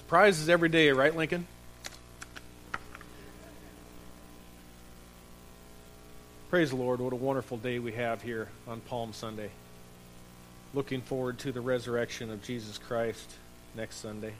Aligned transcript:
Surprises 0.00 0.48
every 0.48 0.70
day, 0.70 0.90
right, 0.90 1.14
Lincoln? 1.14 1.46
Praise 6.48 6.70
the 6.70 6.76
Lord. 6.76 7.00
What 7.00 7.12
a 7.12 7.16
wonderful 7.16 7.58
day 7.58 7.78
we 7.78 7.92
have 7.92 8.22
here 8.22 8.48
on 8.66 8.80
Palm 8.80 9.12
Sunday. 9.12 9.50
Looking 10.72 11.02
forward 11.02 11.38
to 11.40 11.52
the 11.52 11.60
resurrection 11.60 12.30
of 12.30 12.42
Jesus 12.42 12.78
Christ 12.78 13.30
next 13.76 13.96
Sunday. 13.96 14.32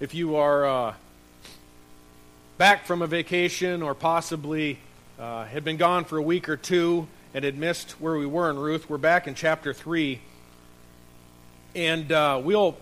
If 0.00 0.14
you 0.14 0.36
are 0.36 0.66
uh, 0.66 0.94
back 2.58 2.84
from 2.84 3.00
a 3.00 3.06
vacation 3.06 3.82
or 3.82 3.94
possibly 3.94 4.78
uh, 5.18 5.46
had 5.46 5.64
been 5.64 5.78
gone 5.78 6.04
for 6.04 6.18
a 6.18 6.22
week 6.22 6.48
or 6.50 6.58
two 6.58 7.08
and 7.34 7.44
had 7.44 7.58
missed 7.58 7.92
where 8.00 8.16
we 8.16 8.26
were 8.26 8.50
in 8.50 8.58
Ruth, 8.58 8.88
we're 8.88 8.98
back 8.98 9.26
in 9.26 9.34
chapter 9.34 9.74
3. 9.74 10.20
And 11.74 12.10
uh, 12.10 12.40
we'll 12.42 12.76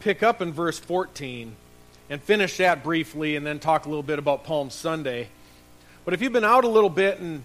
pick 0.00 0.22
up 0.22 0.40
in 0.40 0.52
verse 0.52 0.78
14 0.78 1.54
and 2.08 2.22
finish 2.22 2.56
that 2.58 2.84
briefly 2.84 3.36
and 3.36 3.44
then 3.44 3.58
talk 3.58 3.86
a 3.86 3.88
little 3.88 4.02
bit 4.02 4.18
about 4.18 4.44
Palm 4.44 4.70
Sunday. 4.70 5.28
But 6.04 6.14
if 6.14 6.22
you've 6.22 6.32
been 6.32 6.44
out 6.44 6.64
a 6.64 6.68
little 6.68 6.90
bit 6.90 7.18
and 7.18 7.42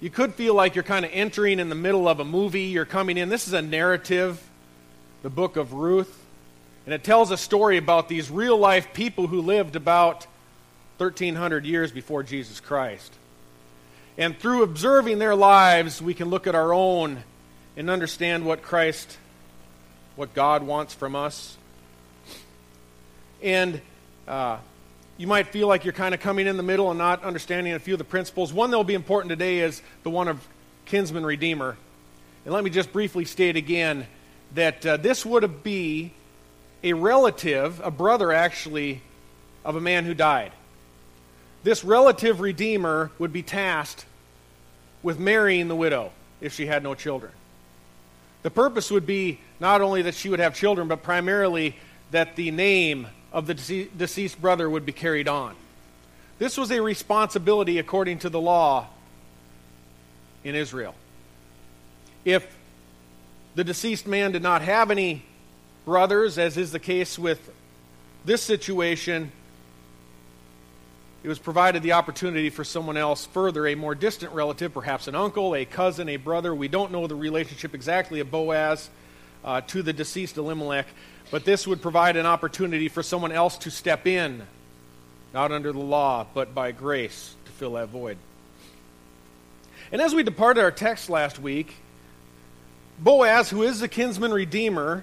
you 0.00 0.08
could 0.10 0.34
feel 0.34 0.54
like 0.54 0.74
you're 0.74 0.84
kind 0.84 1.04
of 1.04 1.10
entering 1.12 1.58
in 1.58 1.68
the 1.68 1.74
middle 1.74 2.08
of 2.08 2.20
a 2.20 2.24
movie, 2.24 2.62
you're 2.62 2.84
coming 2.86 3.18
in. 3.18 3.28
This 3.28 3.46
is 3.46 3.52
a 3.52 3.62
narrative, 3.62 4.42
the 5.22 5.30
book 5.30 5.56
of 5.56 5.74
Ruth. 5.74 6.24
And 6.86 6.94
it 6.94 7.04
tells 7.04 7.30
a 7.30 7.36
story 7.36 7.76
about 7.76 8.08
these 8.08 8.30
real 8.30 8.56
life 8.56 8.92
people 8.94 9.26
who 9.26 9.40
lived 9.42 9.76
about 9.76 10.26
1,300 10.98 11.66
years 11.66 11.92
before 11.92 12.22
Jesus 12.22 12.60
Christ. 12.60 13.12
And 14.18 14.38
through 14.38 14.62
observing 14.62 15.18
their 15.18 15.34
lives, 15.34 16.00
we 16.00 16.14
can 16.14 16.30
look 16.30 16.46
at 16.46 16.54
our 16.54 16.72
own 16.72 17.22
and 17.76 17.90
understand 17.90 18.46
what 18.46 18.62
Christ, 18.62 19.18
what 20.16 20.32
God 20.32 20.62
wants 20.62 20.94
from 20.94 21.14
us. 21.14 21.56
And 23.42 23.80
uh, 24.26 24.58
you 25.18 25.26
might 25.26 25.48
feel 25.48 25.68
like 25.68 25.84
you're 25.84 25.92
kind 25.92 26.14
of 26.14 26.20
coming 26.20 26.46
in 26.46 26.56
the 26.56 26.62
middle 26.62 26.90
and 26.90 26.98
not 26.98 27.22
understanding 27.24 27.74
a 27.74 27.78
few 27.78 27.94
of 27.94 27.98
the 27.98 28.04
principles. 28.04 28.52
One 28.52 28.70
that 28.70 28.76
will 28.78 28.84
be 28.84 28.94
important 28.94 29.28
today 29.28 29.60
is 29.60 29.82
the 30.02 30.10
one 30.10 30.28
of 30.28 30.46
kinsman 30.86 31.26
redeemer. 31.26 31.76
And 32.44 32.54
let 32.54 32.64
me 32.64 32.70
just 32.70 32.92
briefly 32.92 33.26
state 33.26 33.56
again 33.56 34.06
that 34.54 34.86
uh, 34.86 34.96
this 34.96 35.26
would 35.26 35.62
be 35.62 36.12
a 36.82 36.94
relative, 36.94 37.80
a 37.84 37.90
brother 37.90 38.32
actually, 38.32 39.02
of 39.64 39.76
a 39.76 39.80
man 39.80 40.04
who 40.04 40.14
died. 40.14 40.52
This 41.66 41.82
relative 41.82 42.38
redeemer 42.38 43.10
would 43.18 43.32
be 43.32 43.42
tasked 43.42 44.06
with 45.02 45.18
marrying 45.18 45.66
the 45.66 45.74
widow 45.74 46.12
if 46.40 46.52
she 46.54 46.66
had 46.66 46.84
no 46.84 46.94
children. 46.94 47.32
The 48.44 48.52
purpose 48.52 48.88
would 48.92 49.04
be 49.04 49.40
not 49.58 49.80
only 49.80 50.02
that 50.02 50.14
she 50.14 50.28
would 50.28 50.38
have 50.38 50.54
children, 50.54 50.86
but 50.86 51.02
primarily 51.02 51.74
that 52.12 52.36
the 52.36 52.52
name 52.52 53.08
of 53.32 53.48
the 53.48 53.88
deceased 53.98 54.40
brother 54.40 54.70
would 54.70 54.86
be 54.86 54.92
carried 54.92 55.26
on. 55.26 55.56
This 56.38 56.56
was 56.56 56.70
a 56.70 56.80
responsibility 56.80 57.80
according 57.80 58.20
to 58.20 58.30
the 58.30 58.40
law 58.40 58.86
in 60.44 60.54
Israel. 60.54 60.94
If 62.24 62.46
the 63.56 63.64
deceased 63.64 64.06
man 64.06 64.30
did 64.30 64.42
not 64.44 64.62
have 64.62 64.92
any 64.92 65.24
brothers, 65.84 66.38
as 66.38 66.56
is 66.56 66.70
the 66.70 66.78
case 66.78 67.18
with 67.18 67.40
this 68.24 68.40
situation, 68.40 69.32
it 71.26 71.28
was 71.28 71.40
provided 71.40 71.82
the 71.82 71.94
opportunity 71.94 72.50
for 72.50 72.62
someone 72.62 72.96
else 72.96 73.26
further, 73.26 73.66
a 73.66 73.74
more 73.74 73.96
distant 73.96 74.32
relative, 74.32 74.72
perhaps 74.72 75.08
an 75.08 75.16
uncle, 75.16 75.56
a 75.56 75.64
cousin, 75.64 76.08
a 76.08 76.18
brother. 76.18 76.54
We 76.54 76.68
don't 76.68 76.92
know 76.92 77.08
the 77.08 77.16
relationship 77.16 77.74
exactly 77.74 78.20
of 78.20 78.30
Boaz 78.30 78.88
uh, 79.44 79.60
to 79.62 79.82
the 79.82 79.92
deceased 79.92 80.36
Elimelech, 80.36 80.86
but 81.32 81.44
this 81.44 81.66
would 81.66 81.82
provide 81.82 82.16
an 82.16 82.26
opportunity 82.26 82.86
for 82.86 83.02
someone 83.02 83.32
else 83.32 83.58
to 83.58 83.72
step 83.72 84.06
in, 84.06 84.46
not 85.34 85.50
under 85.50 85.72
the 85.72 85.80
law, 85.80 86.28
but 86.32 86.54
by 86.54 86.70
grace, 86.70 87.34
to 87.46 87.50
fill 87.50 87.72
that 87.72 87.88
void. 87.88 88.18
And 89.90 90.00
as 90.00 90.14
we 90.14 90.22
departed 90.22 90.62
our 90.62 90.70
text 90.70 91.10
last 91.10 91.40
week, 91.40 91.74
Boaz, 93.00 93.50
who 93.50 93.64
is 93.64 93.80
the 93.80 93.88
kinsman 93.88 94.32
redeemer, 94.32 95.02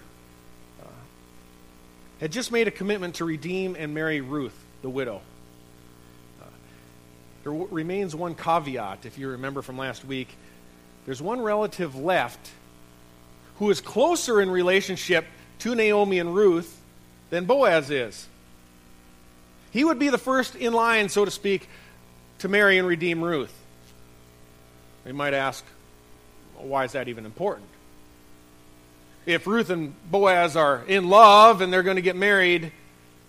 uh, 0.81 0.87
had 2.21 2.31
just 2.31 2.49
made 2.49 2.69
a 2.69 2.71
commitment 2.71 3.15
to 3.15 3.25
redeem 3.25 3.75
and 3.77 3.93
marry 3.93 4.21
Ruth, 4.21 4.57
the 4.83 4.89
widow. 4.89 5.21
There 7.43 7.51
w- 7.51 7.67
remains 7.71 8.15
one 8.15 8.35
caveat, 8.35 9.05
if 9.05 9.17
you 9.17 9.29
remember 9.29 9.61
from 9.61 9.77
last 9.77 10.05
week. 10.05 10.29
There's 11.05 11.21
one 11.21 11.41
relative 11.41 11.95
left 11.95 12.51
who 13.59 13.69
is 13.69 13.81
closer 13.81 14.41
in 14.41 14.49
relationship 14.49 15.25
to 15.59 15.75
Naomi 15.75 16.19
and 16.19 16.33
Ruth 16.33 16.79
than 17.29 17.45
Boaz 17.45 17.89
is. 17.89 18.27
He 19.71 19.83
would 19.83 19.99
be 19.99 20.09
the 20.09 20.17
first 20.17 20.55
in 20.55 20.73
line, 20.73 21.09
so 21.09 21.25
to 21.25 21.31
speak, 21.31 21.67
to 22.39 22.47
marry 22.47 22.77
and 22.77 22.87
redeem 22.87 23.23
Ruth. 23.23 23.53
You 25.05 25.13
might 25.13 25.33
ask, 25.33 25.65
well, 26.55 26.67
why 26.67 26.85
is 26.85 26.93
that 26.93 27.07
even 27.07 27.25
important? 27.25 27.67
If 29.25 29.47
Ruth 29.47 29.69
and 29.69 29.93
Boaz 30.09 30.55
are 30.55 30.83
in 30.87 31.09
love 31.09 31.61
and 31.61 31.71
they're 31.71 31.83
going 31.83 31.95
to 31.95 32.01
get 32.01 32.15
married, 32.15 32.71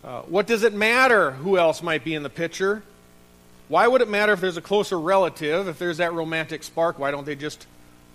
uh, 0.03 0.23
what 0.23 0.47
does 0.47 0.63
it 0.63 0.75
matter 0.75 1.31
who 1.31 1.59
else 1.59 1.83
might 1.83 2.05
be 2.05 2.15
in 2.15 2.23
the 2.23 2.31
picture? 2.31 2.83
Why 3.69 3.89
would 3.89 4.03
it 4.03 4.09
matter 4.09 4.33
if 4.33 4.41
there's 4.41 4.57
a 4.57 4.63
closer 4.63 4.99
relative, 4.99 5.69
if 5.69 5.79
there's 5.79 5.97
that 5.99 6.13
romantic 6.13 6.63
spark? 6.63 6.99
Why 6.99 7.11
don't 7.11 7.25
they 7.25 7.35
just 7.35 7.67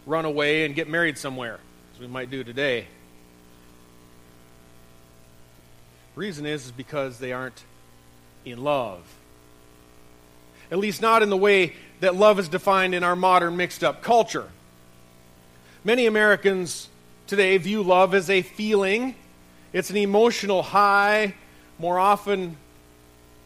run 0.05 0.25
away 0.25 0.65
and 0.65 0.75
get 0.75 0.87
married 0.87 1.17
somewhere, 1.17 1.59
as 1.93 1.99
we 1.99 2.07
might 2.07 2.29
do 2.29 2.43
today? 2.43 2.85
Reason 6.15 6.45
is, 6.45 6.65
is 6.65 6.71
because 6.71 7.17
they 7.17 7.33
aren't 7.33 7.63
in 8.45 8.63
love. 8.63 9.01
At 10.71 10.77
least 10.77 11.01
not 11.01 11.23
in 11.23 11.29
the 11.29 11.37
way 11.37 11.73
that 11.99 12.15
love 12.15 12.39
is 12.39 12.47
defined 12.47 12.93
in 12.93 13.03
our 13.03 13.15
modern 13.15 13.57
mixed 13.57 13.83
up 13.83 14.03
culture. 14.03 14.49
Many 15.83 16.05
Americans 16.05 16.89
today 17.25 17.57
view 17.57 17.81
love 17.81 18.13
as 18.13 18.29
a 18.29 18.41
feeling, 18.41 19.15
it's 19.73 19.89
an 19.89 19.97
emotional 19.97 20.61
high. 20.61 21.33
More 21.77 21.99
often 21.99 22.57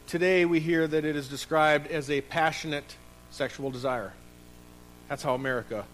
today, 0.07 0.45
we 0.45 0.59
hear 0.59 0.87
that 0.87 1.05
it 1.05 1.15
is 1.15 1.27
described 1.27 1.87
as 1.87 2.09
a 2.09 2.21
passionate 2.21 2.95
sexual 3.31 3.71
desire. 3.71 4.13
That's 5.09 5.23
how 5.23 5.33
America 5.33 5.85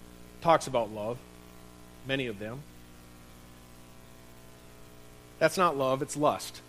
talks 0.42 0.68
about 0.68 0.92
love, 0.92 1.18
many 2.08 2.28
of 2.28 2.40
them. 2.40 2.62
That's 5.40 5.58
not 5.58 5.78
love, 5.78 6.02
it's 6.02 6.18
lust. 6.18 6.62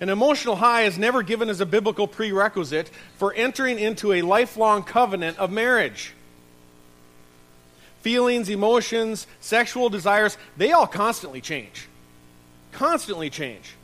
An 0.00 0.08
emotional 0.08 0.56
high 0.56 0.82
is 0.82 0.96
never 0.96 1.22
given 1.22 1.48
as 1.48 1.60
a 1.60 1.66
biblical 1.66 2.06
prerequisite 2.06 2.88
for 3.16 3.32
entering 3.34 3.78
into 3.78 4.12
a 4.12 4.22
lifelong 4.22 4.84
covenant 4.84 5.38
of 5.38 5.50
marriage. 5.50 6.14
Feelings, 8.02 8.48
emotions, 8.48 9.26
sexual 9.40 9.88
desires, 9.88 10.38
they 10.56 10.70
all 10.70 10.86
constantly 10.86 11.40
change. 11.40 11.88
Constantly 12.70 13.28
change. 13.28 13.74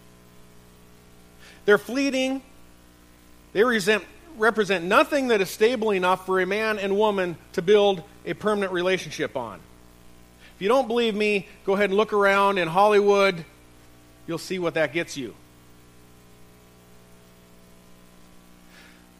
They're 1.64 1.78
fleeting. 1.78 2.42
They 3.52 3.64
resent, 3.64 4.04
represent 4.36 4.84
nothing 4.84 5.28
that 5.28 5.40
is 5.40 5.50
stable 5.50 5.90
enough 5.90 6.26
for 6.26 6.40
a 6.40 6.46
man 6.46 6.78
and 6.78 6.96
woman 6.96 7.36
to 7.52 7.62
build 7.62 8.02
a 8.26 8.34
permanent 8.34 8.72
relationship 8.72 9.36
on. 9.36 9.60
If 10.56 10.62
you 10.62 10.68
don't 10.68 10.86
believe 10.86 11.14
me, 11.14 11.48
go 11.64 11.74
ahead 11.74 11.90
and 11.90 11.96
look 11.96 12.12
around 12.12 12.58
in 12.58 12.68
Hollywood. 12.68 13.44
You'll 14.26 14.38
see 14.38 14.58
what 14.58 14.74
that 14.74 14.92
gets 14.92 15.16
you. 15.16 15.34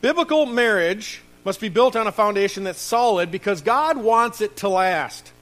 Biblical 0.00 0.46
marriage 0.46 1.22
must 1.44 1.60
be 1.60 1.68
built 1.68 1.96
on 1.96 2.06
a 2.06 2.12
foundation 2.12 2.64
that's 2.64 2.80
solid 2.80 3.30
because 3.30 3.62
God 3.62 3.96
wants 3.96 4.40
it 4.40 4.56
to 4.58 4.68
last. 4.68 5.32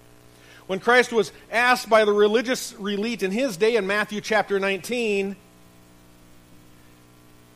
When 0.67 0.81
Christ 0.81 1.13
was 1.13 1.33
asked 1.51 1.89
by 1.89 2.05
the 2.05 2.13
religious 2.13 2.73
elite 2.73 3.23
in 3.23 3.31
his 3.31 3.57
day 3.57 3.77
in 3.77 3.87
Matthew 3.87 4.21
chapter 4.21 4.59
19, 4.59 5.37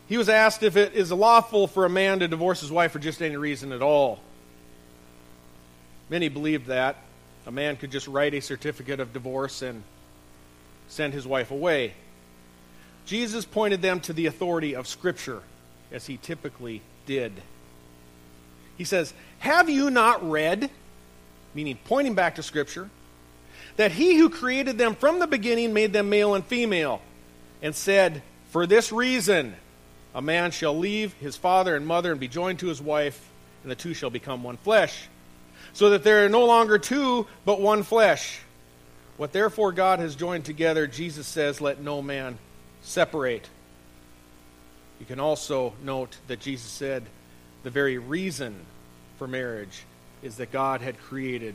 he 0.07 0.17
was 0.17 0.29
asked 0.29 0.63
if 0.63 0.77
it 0.77 0.93
is 0.93 1.11
lawful 1.11 1.67
for 1.67 1.85
a 1.85 1.89
man 1.89 2.19
to 2.19 2.27
divorce 2.27 2.61
his 2.61 2.71
wife 2.71 2.91
for 2.93 2.99
just 2.99 3.21
any 3.21 3.35
reason 3.35 3.71
at 3.71 3.81
all. 3.81 4.19
Many 6.09 6.29
believed 6.29 6.67
that. 6.67 6.95
A 7.45 7.51
man 7.51 7.75
could 7.77 7.91
just 7.91 8.07
write 8.07 8.33
a 8.33 8.39
certificate 8.39 8.99
of 8.99 9.13
divorce 9.13 9.61
and 9.61 9.83
send 10.87 11.13
his 11.13 11.27
wife 11.27 11.51
away. 11.51 11.93
Jesus 13.05 13.45
pointed 13.45 13.81
them 13.81 13.99
to 14.01 14.13
the 14.13 14.25
authority 14.25 14.75
of 14.75 14.87
Scripture, 14.87 15.41
as 15.91 16.05
he 16.07 16.17
typically 16.17 16.81
did. 17.05 17.33
He 18.77 18.83
says, 18.83 19.13
Have 19.39 19.69
you 19.69 19.89
not 19.89 20.29
read, 20.29 20.69
meaning 21.53 21.77
pointing 21.85 22.15
back 22.15 22.35
to 22.35 22.43
Scripture, 22.43 22.89
that 23.77 23.91
he 23.91 24.17
who 24.17 24.29
created 24.29 24.77
them 24.77 24.95
from 24.95 25.19
the 25.19 25.27
beginning 25.27 25.73
made 25.73 25.93
them 25.93 26.09
male 26.09 26.35
and 26.35 26.45
female, 26.45 27.01
and 27.61 27.73
said, 27.73 28.21
For 28.51 28.65
this 28.65 28.91
reason, 28.91 29.55
a 30.17 30.21
man 30.21 30.49
shall 30.49 30.75
leave 30.75 31.13
his 31.13 31.37
father 31.37 31.75
and 31.75 31.85
mother 31.85 32.11
and 32.11 32.19
be 32.19 32.27
joined 32.27 32.57
to 32.57 32.67
his 32.67 32.81
wife, 32.81 33.29
and 33.61 33.71
the 33.71 33.75
two 33.75 33.93
shall 33.93 34.09
become 34.09 34.43
one 34.43 34.57
flesh. 34.57 35.07
so 35.73 35.91
that 35.91 36.03
there 36.03 36.25
are 36.25 36.29
no 36.29 36.43
longer 36.45 36.79
two, 36.79 37.27
but 37.45 37.61
one 37.61 37.83
flesh. 37.83 38.39
What 39.17 39.31
therefore 39.31 39.71
God 39.71 39.99
has 39.99 40.15
joined 40.15 40.43
together, 40.43 40.87
Jesus 40.87 41.27
says, 41.27 41.61
let 41.61 41.79
no 41.79 42.01
man 42.01 42.39
separate. 42.81 43.47
You 44.99 45.05
can 45.05 45.19
also 45.19 45.73
note 45.83 46.17
that 46.27 46.39
Jesus 46.39 46.71
said 46.71 47.03
the 47.61 47.69
very 47.69 47.99
reason 47.99 48.55
for 49.19 49.27
marriage 49.27 49.83
is 50.23 50.37
that 50.37 50.51
God 50.51 50.81
had 50.81 50.99
created 50.99 51.53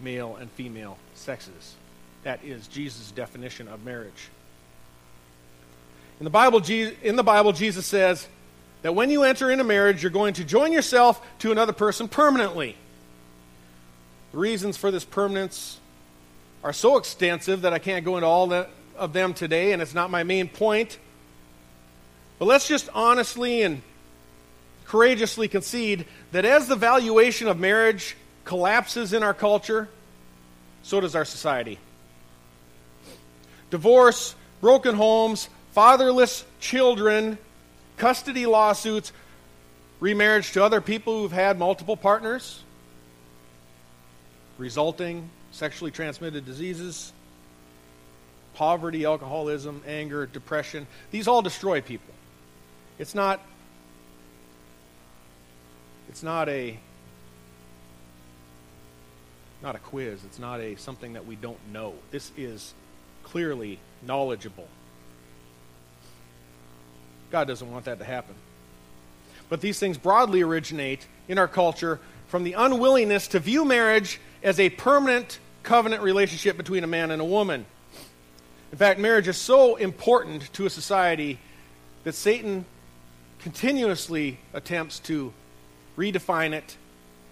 male 0.00 0.36
and 0.36 0.50
female 0.50 0.98
sexes. 1.14 1.74
That 2.24 2.44
is 2.44 2.66
Jesus' 2.66 3.10
definition 3.10 3.68
of 3.68 3.84
marriage. 3.84 4.28
In 6.22 6.24
the 6.24 6.30
Bible, 6.30 6.62
in 6.70 7.16
the 7.16 7.24
Bible 7.24 7.52
Jesus 7.52 7.84
says 7.84 8.28
that 8.82 8.94
when 8.94 9.10
you 9.10 9.24
enter 9.24 9.50
into 9.50 9.64
marriage, 9.64 10.04
you're 10.04 10.12
going 10.12 10.34
to 10.34 10.44
join 10.44 10.70
yourself 10.70 11.20
to 11.40 11.50
another 11.50 11.72
person 11.72 12.06
permanently. 12.06 12.76
The 14.30 14.38
reasons 14.38 14.76
for 14.76 14.92
this 14.92 15.04
permanence 15.04 15.80
are 16.62 16.72
so 16.72 16.96
extensive 16.96 17.62
that 17.62 17.72
I 17.72 17.80
can't 17.80 18.04
go 18.04 18.18
into 18.18 18.28
all 18.28 18.52
of 18.96 19.12
them 19.12 19.34
today, 19.34 19.72
and 19.72 19.82
it's 19.82 19.94
not 19.94 20.12
my 20.12 20.22
main 20.22 20.46
point. 20.46 20.96
But 22.38 22.44
let's 22.44 22.68
just 22.68 22.88
honestly 22.94 23.62
and 23.62 23.82
courageously 24.84 25.48
concede 25.48 26.06
that 26.30 26.44
as 26.44 26.68
the 26.68 26.76
valuation 26.76 27.48
of 27.48 27.58
marriage 27.58 28.16
collapses 28.44 29.12
in 29.12 29.24
our 29.24 29.34
culture, 29.34 29.88
so 30.84 31.00
does 31.00 31.16
our 31.16 31.24
society. 31.24 31.80
Divorce, 33.70 34.36
broken 34.60 34.94
homes, 34.94 35.48
fatherless 35.72 36.44
children, 36.60 37.38
custody 37.96 38.46
lawsuits, 38.46 39.12
remarriage 40.00 40.52
to 40.52 40.64
other 40.64 40.80
people 40.80 41.20
who've 41.20 41.32
had 41.32 41.58
multiple 41.58 41.96
partners, 41.96 42.62
resulting 44.58 45.28
sexually 45.50 45.90
transmitted 45.90 46.44
diseases, 46.46 47.12
poverty, 48.54 49.04
alcoholism, 49.04 49.82
anger, 49.86 50.26
depression. 50.26 50.86
These 51.10 51.28
all 51.28 51.42
destroy 51.42 51.80
people. 51.80 52.14
It's 52.98 53.14
not 53.14 53.40
it's 56.08 56.22
not 56.22 56.48
a 56.48 56.78
not 59.62 59.76
a 59.76 59.78
quiz. 59.78 60.24
It's 60.24 60.38
not 60.38 60.60
a 60.60 60.76
something 60.76 61.14
that 61.14 61.24
we 61.24 61.36
don't 61.36 61.58
know. 61.72 61.94
This 62.10 62.32
is 62.36 62.74
clearly 63.22 63.78
knowledgeable. 64.02 64.68
God 67.32 67.48
doesn't 67.48 67.72
want 67.72 67.86
that 67.86 67.98
to 67.98 68.04
happen. 68.04 68.34
But 69.48 69.62
these 69.62 69.78
things 69.78 69.98
broadly 69.98 70.42
originate 70.42 71.06
in 71.28 71.38
our 71.38 71.48
culture 71.48 71.98
from 72.28 72.44
the 72.44 72.52
unwillingness 72.52 73.28
to 73.28 73.40
view 73.40 73.64
marriage 73.64 74.20
as 74.42 74.60
a 74.60 74.68
permanent 74.68 75.38
covenant 75.62 76.02
relationship 76.02 76.56
between 76.56 76.84
a 76.84 76.86
man 76.86 77.10
and 77.10 77.20
a 77.22 77.24
woman. 77.24 77.64
In 78.70 78.78
fact, 78.78 79.00
marriage 79.00 79.28
is 79.28 79.36
so 79.36 79.76
important 79.76 80.52
to 80.52 80.66
a 80.66 80.70
society 80.70 81.38
that 82.04 82.14
Satan 82.14 82.66
continuously 83.40 84.38
attempts 84.52 84.98
to 85.00 85.32
redefine 85.96 86.52
it, 86.52 86.76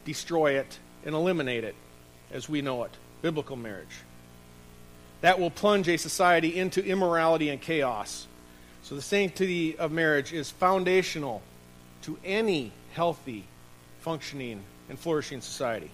destroy 0.04 0.58
it, 0.58 0.78
and 1.04 1.14
eliminate 1.14 1.64
it 1.64 1.74
as 2.32 2.48
we 2.48 2.62
know 2.62 2.84
it 2.84 2.90
biblical 3.20 3.56
marriage. 3.56 4.00
That 5.20 5.38
will 5.38 5.50
plunge 5.50 5.88
a 5.88 5.98
society 5.98 6.56
into 6.56 6.82
immorality 6.82 7.50
and 7.50 7.60
chaos. 7.60 8.26
So, 8.82 8.94
the 8.94 9.02
sanctity 9.02 9.78
of 9.78 9.92
marriage 9.92 10.32
is 10.32 10.50
foundational 10.50 11.42
to 12.02 12.18
any 12.24 12.72
healthy, 12.92 13.44
functioning, 14.00 14.62
and 14.88 14.98
flourishing 14.98 15.40
society. 15.40 15.90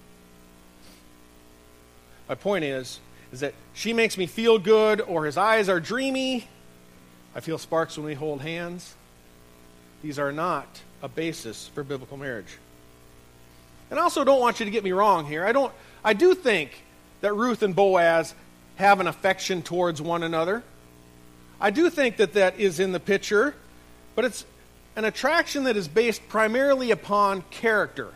My 2.27 2.35
point 2.35 2.63
is, 2.65 2.99
is 3.31 3.41
that 3.41 3.53
she 3.73 3.93
makes 3.93 4.17
me 4.17 4.25
feel 4.25 4.57
good, 4.57 5.01
or 5.01 5.25
his 5.25 5.37
eyes 5.37 5.69
are 5.69 5.79
dreamy. 5.79 6.47
I 7.35 7.39
feel 7.39 7.57
sparks 7.57 7.97
when 7.97 8.05
we 8.05 8.13
hold 8.13 8.41
hands. 8.41 8.95
These 10.01 10.19
are 10.19 10.31
not 10.31 10.67
a 11.01 11.07
basis 11.07 11.67
for 11.67 11.83
biblical 11.83 12.17
marriage. 12.17 12.57
And 13.89 13.99
I 13.99 14.03
also 14.03 14.23
don't 14.23 14.39
want 14.39 14.59
you 14.59 14.65
to 14.65 14.71
get 14.71 14.83
me 14.83 14.91
wrong 14.91 15.25
here. 15.25 15.45
I 15.45 15.51
don't 15.51 15.73
I 16.03 16.13
do 16.13 16.33
think 16.33 16.83
that 17.21 17.33
Ruth 17.33 17.63
and 17.63 17.75
Boaz 17.75 18.33
have 18.75 18.99
an 18.99 19.07
affection 19.07 19.61
towards 19.61 20.01
one 20.01 20.23
another. 20.23 20.63
I 21.59 21.71
do 21.71 21.89
think 21.89 22.17
that 22.17 22.33
that 22.33 22.59
is 22.59 22.79
in 22.79 22.91
the 22.91 22.99
picture, 22.99 23.55
but 24.15 24.25
it's 24.25 24.45
an 24.95 25.05
attraction 25.05 25.65
that 25.65 25.77
is 25.77 25.87
based 25.87 26.27
primarily 26.29 26.91
upon 26.91 27.43
character. 27.49 28.09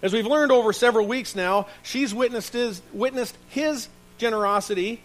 As 0.00 0.12
we've 0.12 0.26
learned 0.26 0.52
over 0.52 0.72
several 0.72 1.06
weeks 1.06 1.34
now, 1.34 1.66
she's 1.82 2.14
witnessed 2.14 2.52
his, 2.52 2.80
witnessed 2.92 3.36
his 3.48 3.88
generosity. 4.16 5.00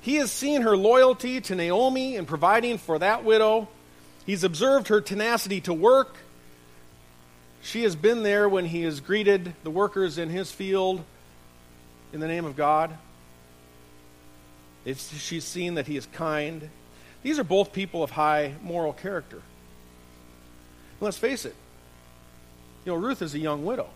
He 0.00 0.16
has 0.16 0.32
seen 0.32 0.62
her 0.62 0.76
loyalty 0.76 1.40
to 1.42 1.54
Naomi 1.54 2.16
and 2.16 2.26
providing 2.26 2.78
for 2.78 2.98
that 2.98 3.24
widow. 3.24 3.68
He's 4.24 4.44
observed 4.44 4.88
her 4.88 5.00
tenacity 5.00 5.60
to 5.62 5.74
work. 5.74 6.16
She 7.62 7.82
has 7.82 7.94
been 7.94 8.22
there 8.22 8.48
when 8.48 8.64
he 8.64 8.82
has 8.82 9.00
greeted 9.00 9.54
the 9.64 9.70
workers 9.70 10.18
in 10.18 10.30
his 10.30 10.50
field 10.50 11.04
in 12.12 12.20
the 12.20 12.26
name 12.26 12.44
of 12.44 12.56
God. 12.56 12.96
She's 14.84 15.44
seen 15.44 15.74
that 15.74 15.86
he 15.86 15.96
is 15.96 16.06
kind. 16.06 16.68
These 17.22 17.38
are 17.38 17.44
both 17.44 17.72
people 17.72 18.02
of 18.02 18.10
high 18.10 18.54
moral 18.62 18.92
character. 18.92 19.36
And 19.36 21.00
let's 21.00 21.18
face 21.18 21.44
it, 21.44 21.54
you 22.84 22.92
know, 22.92 22.98
Ruth 22.98 23.22
is 23.22 23.34
a 23.34 23.38
young 23.38 23.64
widow. 23.64 23.88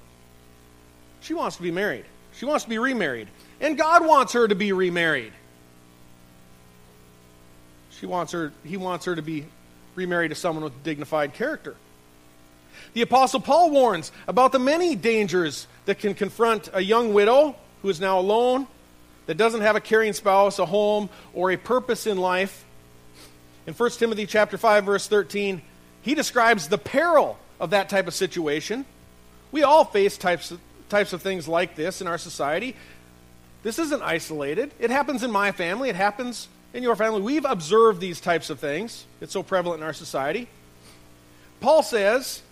She 1.21 1.35
wants 1.35 1.57
to 1.57 1.63
be 1.63 1.71
married. 1.71 2.05
She 2.39 2.45
wants 2.45 2.65
to 2.65 2.71
be 2.71 2.79
remarried. 2.79 3.29
And 3.61 3.77
God 3.77 4.07
wants 4.07 4.33
her 4.35 4.47
to 4.47 4.55
be 4.55 4.73
remarried. 4.73 5.33
She 7.91 8.07
wants 8.07 8.33
her, 8.33 8.53
he 8.65 8.77
wants 8.77 9.07
her 9.07 9.17
to 9.17 9.23
be 9.23 9.47
remarried 9.95 10.29
to 10.29 10.35
someone 10.35 10.63
with 10.63 10.85
dignified 10.85 11.33
character. 11.33 11.75
The 12.93 13.03
Apostle 13.03 13.41
Paul 13.41 13.71
warns 13.71 14.13
about 14.29 14.53
the 14.53 14.59
many 14.59 14.95
dangers 14.95 15.67
that 15.87 15.99
can 15.99 16.15
confront 16.15 16.69
a 16.73 16.81
young 16.81 17.15
widow 17.15 17.57
who 17.83 17.89
is 17.89 18.01
now 18.01 18.19
alone, 18.19 18.67
that 19.27 19.37
doesn't 19.37 19.61
have 19.61 19.77
a 19.77 19.81
caring 19.81 20.13
spouse, 20.13 20.59
a 20.59 20.67
home, 20.67 21.09
or 21.35 21.51
a 21.51 21.57
purpose 21.57 22.07
in 22.07 22.19
life. 22.19 22.65
In 23.67 23.75
1 23.75 23.91
Timothy 23.93 24.27
chapter 24.27 24.57
5 24.57 24.85
verse 24.85 25.09
13, 25.09 25.61
he 26.03 26.15
describes 26.15 26.69
the 26.69 26.79
peril 26.79 27.39
of 27.59 27.71
that 27.71 27.89
type 27.89 28.07
of 28.07 28.15
situation. 28.15 28.85
We 29.51 29.63
all 29.63 29.85
face 29.85 30.17
types 30.17 30.51
of, 30.51 30.61
types 30.89 31.13
of 31.13 31.23
things 31.23 31.49
like 31.49 31.75
this 31.75 32.01
in 32.01 32.07
our 32.07 32.19
society. 32.19 32.77
This 33.63 33.79
isn't 33.79 34.03
isolated. 34.03 34.73
It 34.79 34.91
happens 34.91 35.25
in 35.25 35.31
my 35.33 35.51
family, 35.51 35.89
it 35.89 35.97
happens 35.97 36.49
in 36.73 36.83
your 36.83 36.95
family. 36.95 37.21
We've 37.23 37.45
observed 37.45 38.01
these 38.01 38.21
types 38.21 38.51
of 38.51 38.61
things. 38.61 39.05
It's 39.21 39.33
so 39.33 39.43
prevalent 39.43 39.81
in 39.81 39.87
our 39.87 39.93
society. 39.93 40.47
Paul 41.61 41.83
says, 41.83 42.43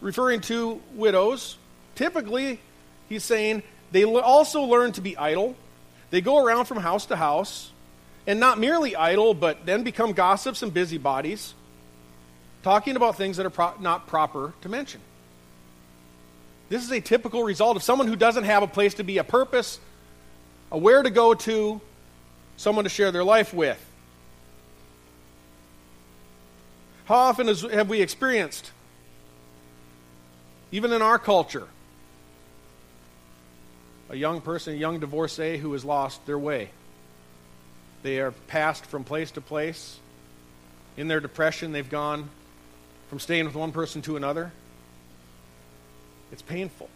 referring 0.00 0.40
to 0.42 0.80
widows, 0.94 1.58
typically 1.94 2.60
he's 3.08 3.24
saying 3.24 3.62
they 3.90 4.04
also 4.04 4.62
learn 4.62 4.92
to 4.92 5.00
be 5.00 5.16
idle. 5.16 5.56
They 6.12 6.20
go 6.20 6.44
around 6.44 6.66
from 6.66 6.76
house 6.76 7.06
to 7.06 7.16
house, 7.16 7.72
and 8.26 8.38
not 8.38 8.60
merely 8.60 8.94
idle, 8.94 9.32
but 9.32 9.64
then 9.64 9.82
become 9.82 10.12
gossips 10.12 10.62
and 10.62 10.72
busybodies, 10.72 11.54
talking 12.62 12.96
about 12.96 13.16
things 13.16 13.38
that 13.38 13.46
are 13.46 13.50
pro- 13.50 13.72
not 13.80 14.06
proper 14.06 14.52
to 14.60 14.68
mention. 14.68 15.00
This 16.68 16.84
is 16.84 16.92
a 16.92 17.00
typical 17.00 17.42
result 17.42 17.76
of 17.76 17.82
someone 17.82 18.08
who 18.08 18.14
doesn't 18.14 18.44
have 18.44 18.62
a 18.62 18.66
place 18.66 18.92
to 18.94 19.04
be, 19.04 19.16
a 19.16 19.24
purpose, 19.24 19.80
a 20.70 20.76
where 20.76 21.02
to 21.02 21.08
go 21.08 21.32
to, 21.32 21.80
someone 22.58 22.84
to 22.84 22.90
share 22.90 23.10
their 23.10 23.24
life 23.24 23.54
with. 23.54 23.82
How 27.06 27.16
often 27.16 27.48
have 27.70 27.88
we 27.88 28.02
experienced, 28.02 28.70
even 30.72 30.92
in 30.92 31.00
our 31.00 31.18
culture, 31.18 31.68
a 34.12 34.16
young 34.16 34.42
person, 34.42 34.74
a 34.74 34.76
young 34.76 35.00
divorcee 35.00 35.56
who 35.56 35.72
has 35.72 35.84
lost 35.84 36.24
their 36.26 36.38
way? 36.38 36.68
They 38.02 38.20
are 38.20 38.30
passed 38.30 38.84
from 38.86 39.04
place 39.04 39.30
to 39.32 39.40
place. 39.40 39.98
In 40.96 41.08
their 41.08 41.20
depression, 41.20 41.72
they've 41.72 41.88
gone 41.88 42.28
from 43.08 43.18
staying 43.18 43.46
with 43.46 43.54
one 43.54 43.72
person 43.72 44.02
to 44.02 44.16
another. 44.16 44.52
It's 46.30 46.42
painful. 46.42 46.90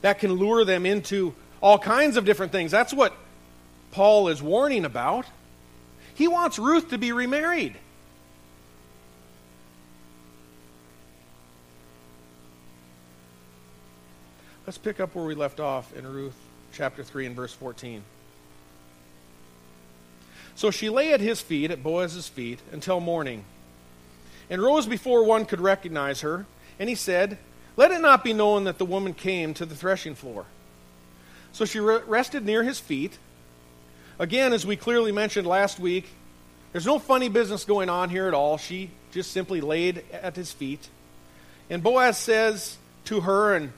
That 0.00 0.18
can 0.18 0.32
lure 0.32 0.64
them 0.64 0.86
into 0.86 1.34
all 1.60 1.78
kinds 1.78 2.16
of 2.16 2.24
different 2.24 2.50
things. 2.50 2.70
That's 2.70 2.94
what 2.94 3.14
Paul 3.92 4.28
is 4.28 4.42
warning 4.42 4.84
about. 4.84 5.26
He 6.14 6.26
wants 6.26 6.58
Ruth 6.58 6.88
to 6.90 6.98
be 6.98 7.12
remarried. 7.12 7.76
Let's 14.72 14.78
pick 14.78 15.00
up 15.00 15.14
where 15.14 15.26
we 15.26 15.34
left 15.34 15.60
off 15.60 15.94
in 15.94 16.10
Ruth 16.10 16.34
chapter 16.72 17.04
3 17.04 17.26
and 17.26 17.36
verse 17.36 17.52
14. 17.52 18.02
So 20.54 20.70
she 20.70 20.88
lay 20.88 21.12
at 21.12 21.20
his 21.20 21.42
feet, 21.42 21.70
at 21.70 21.82
Boaz's 21.82 22.26
feet, 22.26 22.58
until 22.72 22.98
morning, 22.98 23.44
and 24.48 24.62
rose 24.62 24.86
before 24.86 25.24
one 25.24 25.44
could 25.44 25.60
recognize 25.60 26.22
her. 26.22 26.46
And 26.78 26.88
he 26.88 26.94
said, 26.94 27.36
let 27.76 27.90
it 27.90 28.00
not 28.00 28.24
be 28.24 28.32
known 28.32 28.64
that 28.64 28.78
the 28.78 28.86
woman 28.86 29.12
came 29.12 29.52
to 29.52 29.66
the 29.66 29.74
threshing 29.74 30.14
floor. 30.14 30.46
So 31.52 31.66
she 31.66 31.78
rested 31.78 32.46
near 32.46 32.62
his 32.62 32.80
feet. 32.80 33.18
Again, 34.18 34.54
as 34.54 34.64
we 34.64 34.76
clearly 34.76 35.12
mentioned 35.12 35.46
last 35.46 35.78
week, 35.78 36.08
there's 36.72 36.86
no 36.86 36.98
funny 36.98 37.28
business 37.28 37.66
going 37.66 37.90
on 37.90 38.08
here 38.08 38.26
at 38.26 38.32
all. 38.32 38.56
She 38.56 38.90
just 39.10 39.32
simply 39.32 39.60
laid 39.60 40.02
at 40.14 40.34
his 40.34 40.50
feet. 40.50 40.88
And 41.68 41.82
Boaz 41.82 42.16
says 42.16 42.78
to 43.04 43.20
her, 43.20 43.54
and 43.54 43.74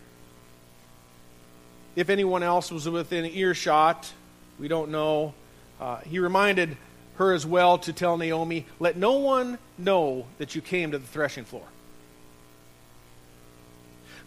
if 1.96 2.08
anyone 2.08 2.42
else 2.42 2.70
was 2.70 2.88
within 2.88 3.24
earshot, 3.24 4.12
we 4.58 4.68
don't 4.68 4.90
know. 4.90 5.34
Uh, 5.80 5.98
he 6.00 6.18
reminded 6.18 6.76
her 7.16 7.32
as 7.32 7.46
well 7.46 7.78
to 7.78 7.92
tell 7.92 8.16
Naomi, 8.16 8.66
Let 8.80 8.96
no 8.96 9.12
one 9.12 9.58
know 9.78 10.26
that 10.38 10.54
you 10.54 10.60
came 10.60 10.90
to 10.92 10.98
the 10.98 11.06
threshing 11.06 11.44
floor. 11.44 11.64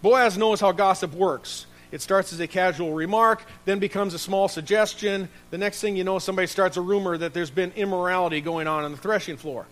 Boaz 0.01 0.37
knows 0.37 0.59
how 0.59 0.71
gossip 0.71 1.13
works. 1.13 1.65
It 1.91 2.01
starts 2.01 2.33
as 2.33 2.39
a 2.39 2.47
casual 2.47 2.93
remark, 2.93 3.45
then 3.65 3.79
becomes 3.79 4.13
a 4.13 4.19
small 4.19 4.47
suggestion. 4.47 5.29
The 5.51 5.57
next 5.57 5.79
thing 5.79 5.95
you 5.95 6.03
know, 6.03 6.19
somebody 6.19 6.47
starts 6.47 6.75
a 6.75 6.81
rumor 6.81 7.17
that 7.17 7.33
there's 7.33 7.49
been 7.49 7.71
immorality 7.75 8.41
going 8.41 8.67
on 8.67 8.83
on 8.83 8.91
the 8.91 8.97
threshing 8.97 9.37
floor. 9.37 9.65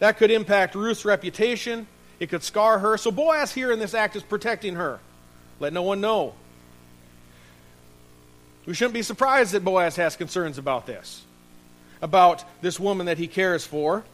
That 0.00 0.18
could 0.18 0.30
impact 0.30 0.74
Ruth's 0.74 1.04
reputation. 1.04 1.86
It 2.18 2.28
could 2.30 2.42
scar 2.42 2.80
her. 2.80 2.96
So 2.96 3.10
Boaz 3.10 3.52
here 3.52 3.70
in 3.70 3.78
this 3.78 3.94
act 3.94 4.16
is 4.16 4.22
protecting 4.22 4.74
her. 4.74 4.98
Let 5.60 5.72
no 5.72 5.82
one 5.82 6.00
know. 6.00 6.34
We 8.68 8.74
shouldn't 8.74 8.92
be 8.92 9.02
surprised 9.02 9.52
that 9.52 9.64
Boaz 9.64 9.96
has 9.96 10.14
concerns 10.14 10.58
about 10.58 10.84
this, 10.84 11.22
about 12.02 12.44
this 12.60 12.78
woman 12.78 13.06
that 13.06 13.16
he 13.16 13.26
cares 13.26 13.64
for, 13.64 14.04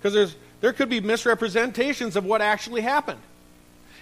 because 0.00 0.36
there 0.60 0.72
could 0.72 0.88
be 0.88 1.00
misrepresentations 1.00 2.14
of 2.14 2.24
what 2.24 2.40
actually 2.40 2.80
happened. 2.82 3.18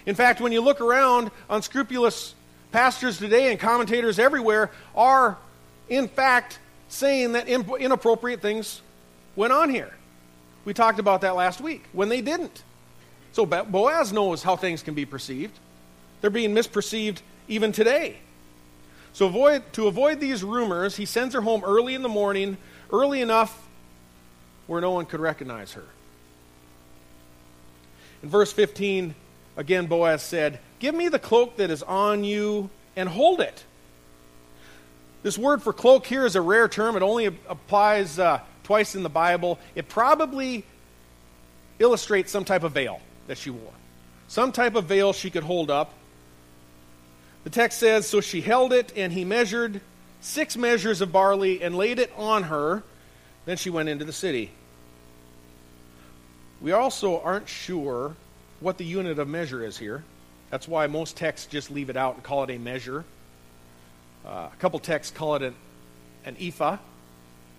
In 0.05 0.13
fact, 0.13 0.39
when 0.39 0.51
you 0.51 0.61
look 0.61 0.81
around, 0.81 1.31
unscrupulous 1.49 2.35
pastors 2.71 3.17
today 3.17 3.49
and 3.49 3.59
commentators 3.59 4.19
everywhere 4.19 4.69
are, 4.95 5.35
in 5.89 6.07
fact, 6.07 6.59
saying 6.89 7.31
that 7.31 7.47
inappropriate 7.47 8.39
things 8.39 8.83
went 9.35 9.51
on 9.51 9.71
here. 9.71 9.95
We 10.63 10.75
talked 10.75 10.99
about 10.99 11.21
that 11.21 11.35
last 11.35 11.59
week 11.59 11.83
when 11.91 12.09
they 12.09 12.21
didn't. 12.21 12.61
So 13.31 13.47
Boaz 13.47 14.13
knows 14.13 14.43
how 14.43 14.57
things 14.57 14.83
can 14.83 14.93
be 14.93 15.05
perceived. 15.05 15.57
They're 16.21 16.29
being 16.29 16.53
misperceived 16.53 17.21
even 17.47 17.71
today. 17.71 18.19
So 19.17 19.25
avoid, 19.25 19.73
to 19.73 19.87
avoid 19.87 20.19
these 20.19 20.43
rumors, 20.43 20.95
he 20.95 21.05
sends 21.05 21.33
her 21.33 21.41
home 21.41 21.63
early 21.65 21.95
in 21.95 22.03
the 22.03 22.09
morning, 22.09 22.57
early 22.93 23.19
enough 23.21 23.67
where 24.67 24.79
no 24.79 24.91
one 24.91 25.07
could 25.07 25.19
recognize 25.19 25.73
her. 25.73 25.85
In 28.21 28.29
verse 28.29 28.53
15, 28.53 29.15
Again, 29.55 29.87
Boaz 29.87 30.21
said, 30.21 30.59
Give 30.77 30.93
me 30.93 31.07
the 31.07 31.17
cloak 31.17 31.57
that 31.57 31.71
is 31.71 31.81
on 31.81 32.23
you 32.23 32.69
and 32.95 33.09
hold 33.09 33.41
it. 33.41 33.65
This 35.23 35.35
word 35.35 35.63
for 35.63 35.73
cloak 35.73 36.05
here 36.05 36.23
is 36.23 36.35
a 36.35 36.41
rare 36.41 36.67
term. 36.67 36.95
It 36.95 37.01
only 37.01 37.25
applies 37.25 38.19
uh, 38.19 38.41
twice 38.63 38.93
in 38.93 39.01
the 39.01 39.09
Bible. 39.09 39.57
It 39.73 39.89
probably 39.89 40.63
illustrates 41.79 42.31
some 42.31 42.45
type 42.45 42.61
of 42.61 42.73
veil 42.73 43.01
that 43.25 43.39
she 43.39 43.49
wore, 43.49 43.73
some 44.27 44.51
type 44.51 44.75
of 44.75 44.85
veil 44.85 45.11
she 45.11 45.31
could 45.31 45.43
hold 45.43 45.71
up. 45.71 45.91
The 47.47 47.53
text 47.53 47.79
says, 47.79 48.05
So 48.05 48.19
she 48.19 48.41
held 48.41 48.73
it, 48.73 48.91
and 48.97 49.13
he 49.13 49.23
measured 49.23 49.79
six 50.19 50.57
measures 50.57 50.99
of 50.99 51.13
barley 51.13 51.63
and 51.63 51.77
laid 51.77 51.97
it 51.97 52.11
on 52.17 52.43
her. 52.43 52.83
Then 53.45 53.55
she 53.55 53.69
went 53.69 53.87
into 53.87 54.03
the 54.03 54.11
city. 54.11 54.51
We 56.59 56.73
also 56.73 57.21
aren't 57.21 57.47
sure 57.47 58.17
what 58.59 58.77
the 58.77 58.83
unit 58.83 59.17
of 59.17 59.29
measure 59.29 59.63
is 59.63 59.77
here. 59.77 60.03
That's 60.49 60.67
why 60.67 60.87
most 60.87 61.15
texts 61.15 61.47
just 61.47 61.71
leave 61.71 61.89
it 61.89 61.95
out 61.95 62.15
and 62.15 62.23
call 62.23 62.43
it 62.43 62.49
a 62.49 62.57
measure. 62.57 63.05
Uh, 64.25 64.49
a 64.51 64.55
couple 64.59 64.79
texts 64.79 65.15
call 65.15 65.35
it 65.35 65.43
an, 65.43 65.55
an 66.25 66.35
ephah. 66.41 66.79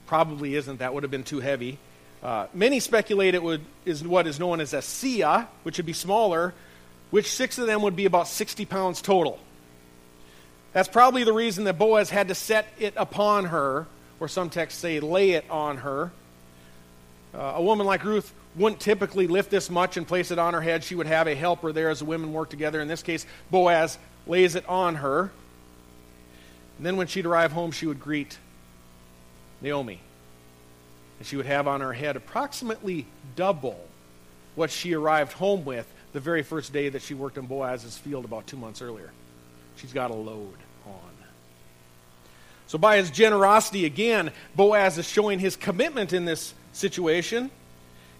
Probably 0.06 0.54
isn't. 0.54 0.80
That 0.80 0.92
would 0.92 1.02
have 1.02 1.10
been 1.10 1.24
too 1.24 1.40
heavy. 1.40 1.78
Uh, 2.22 2.46
many 2.52 2.80
speculate 2.80 3.34
it 3.34 3.42
would 3.42 3.62
is 3.86 4.06
what 4.06 4.26
is 4.26 4.38
known 4.38 4.60
as 4.60 4.74
a 4.74 4.80
seah, 4.80 5.46
which 5.62 5.78
would 5.78 5.86
be 5.86 5.94
smaller, 5.94 6.52
which 7.10 7.32
six 7.32 7.56
of 7.56 7.66
them 7.66 7.80
would 7.80 7.96
be 7.96 8.04
about 8.04 8.28
60 8.28 8.66
pounds 8.66 9.00
total. 9.00 9.40
That's 10.72 10.88
probably 10.88 11.24
the 11.24 11.32
reason 11.32 11.64
that 11.64 11.78
Boaz 11.78 12.10
had 12.10 12.28
to 12.28 12.34
set 12.34 12.68
it 12.78 12.94
upon 12.96 13.46
her, 13.46 13.86
or 14.20 14.28
some 14.28 14.50
texts 14.50 14.80
say 14.80 15.00
lay 15.00 15.30
it 15.30 15.48
on 15.50 15.78
her. 15.78 16.12
Uh, 17.34 17.54
a 17.56 17.62
woman 17.62 17.86
like 17.86 18.04
Ruth 18.04 18.32
wouldn't 18.56 18.80
typically 18.80 19.26
lift 19.26 19.50
this 19.50 19.70
much 19.70 19.96
and 19.96 20.06
place 20.06 20.30
it 20.30 20.38
on 20.38 20.54
her 20.54 20.60
head. 20.60 20.84
She 20.84 20.94
would 20.94 21.06
have 21.06 21.26
a 21.26 21.34
helper 21.34 21.72
there 21.72 21.90
as 21.90 22.00
the 22.00 22.04
women 22.04 22.32
work 22.32 22.50
together. 22.50 22.80
In 22.80 22.88
this 22.88 23.02
case, 23.02 23.26
Boaz 23.50 23.98
lays 24.26 24.54
it 24.54 24.68
on 24.68 24.96
her. 24.96 25.30
And 26.76 26.86
then 26.86 26.96
when 26.96 27.06
she'd 27.06 27.26
arrive 27.26 27.52
home, 27.52 27.70
she 27.70 27.86
would 27.86 28.00
greet 28.00 28.38
Naomi. 29.60 30.00
And 31.18 31.26
she 31.26 31.36
would 31.36 31.46
have 31.46 31.66
on 31.66 31.80
her 31.80 31.92
head 31.92 32.16
approximately 32.16 33.06
double 33.36 33.78
what 34.54 34.70
she 34.70 34.94
arrived 34.94 35.32
home 35.32 35.64
with 35.64 35.86
the 36.12 36.20
very 36.20 36.42
first 36.42 36.72
day 36.72 36.88
that 36.88 37.02
she 37.02 37.14
worked 37.14 37.38
in 37.38 37.46
Boaz's 37.46 37.98
field 37.98 38.24
about 38.24 38.46
two 38.46 38.56
months 38.56 38.82
earlier. 38.82 39.10
She's 39.78 39.92
got 39.92 40.10
a 40.10 40.14
load 40.14 40.56
on. 40.86 40.94
So, 42.66 42.78
by 42.78 42.96
his 42.98 43.10
generosity, 43.10 43.84
again, 43.84 44.32
Boaz 44.54 44.98
is 44.98 45.08
showing 45.08 45.38
his 45.38 45.56
commitment 45.56 46.12
in 46.12 46.24
this 46.24 46.52
situation. 46.72 47.50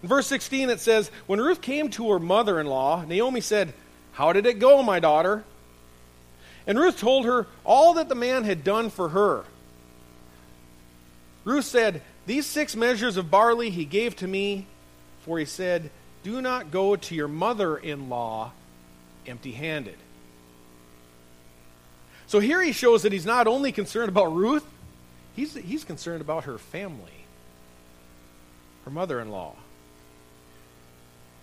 In 0.03 0.09
verse 0.09 0.27
16, 0.29 0.71
it 0.71 0.81
says, 0.81 1.11
When 1.27 1.41
Ruth 1.41 1.61
came 1.61 1.91
to 1.91 2.11
her 2.13 2.19
mother 2.19 2.61
in 2.61 2.67
law, 2.67 3.05
Naomi 3.05 3.41
said, 3.41 3.75
How 4.13 4.33
did 4.33 4.47
it 4.47 4.59
go, 4.59 4.83
my 4.83 5.01
daughter? 5.01 5.45
And 6.67 6.79
Ruth 6.79 6.99
told 6.99 7.25
her 7.25 7.47
all 7.65 7.95
that 7.95 8.09
the 8.09 8.15
man 8.15 8.45
had 8.45 8.63
done 8.63 8.91
for 8.91 9.09
her. 9.09 9.45
Ruth 11.45 11.65
said, 11.65 12.03
These 12.27 12.47
six 12.47 12.77
measures 12.77 13.17
of 13.17 13.31
barley 13.31 13.71
he 13.71 13.85
gave 13.85 14.15
to 14.17 14.29
me, 14.29 14.67
for 15.23 15.39
he 15.39 15.45
said, 15.45 15.91
Do 16.23 16.41
not 16.41 16.71
go 16.71 16.95
to 16.95 17.15
your 17.15 17.29
mother 17.29 17.77
in 17.77 18.09
law 18.09 18.53
empty 19.27 19.53
handed. 19.53 19.97
So 22.29 22.41
here 22.41 22.63
he 22.63 22.73
shows 22.73 23.03
that 23.03 23.13
he's 23.13 23.27
not 23.27 23.47
only 23.47 23.73
concerned 23.73 24.11
about 24.11 24.35
Ruth, 24.35 24.65
he's, 25.35 25.55
he's 25.55 25.83
concerned 25.83 26.21
about 26.21 26.45
her 26.45 26.59
family, 26.59 27.25
her 28.85 28.91
mother 28.91 29.19
in 29.19 29.31
law. 29.31 29.57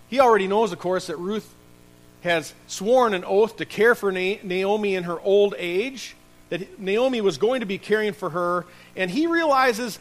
He 0.07 0.19
already 0.19 0.47
knows, 0.47 0.71
of 0.71 0.77
course, 0.77 1.07
that 1.07 1.17
Ruth 1.17 1.51
has 2.21 2.53
sworn 2.67 3.15
an 3.15 3.23
oath 3.25 3.57
to 3.57 3.65
care 3.65 3.95
for 3.95 4.11
Naomi 4.11 4.95
in 4.95 5.03
her 5.05 5.19
old 5.19 5.55
age, 5.57 6.15
that 6.49 6.79
Naomi 6.79 7.19
was 7.19 7.39
going 7.39 7.61
to 7.61 7.65
be 7.65 7.79
caring 7.79 8.13
for 8.13 8.29
her, 8.29 8.67
and 8.95 9.09
he 9.09 9.25
realizes 9.25 9.97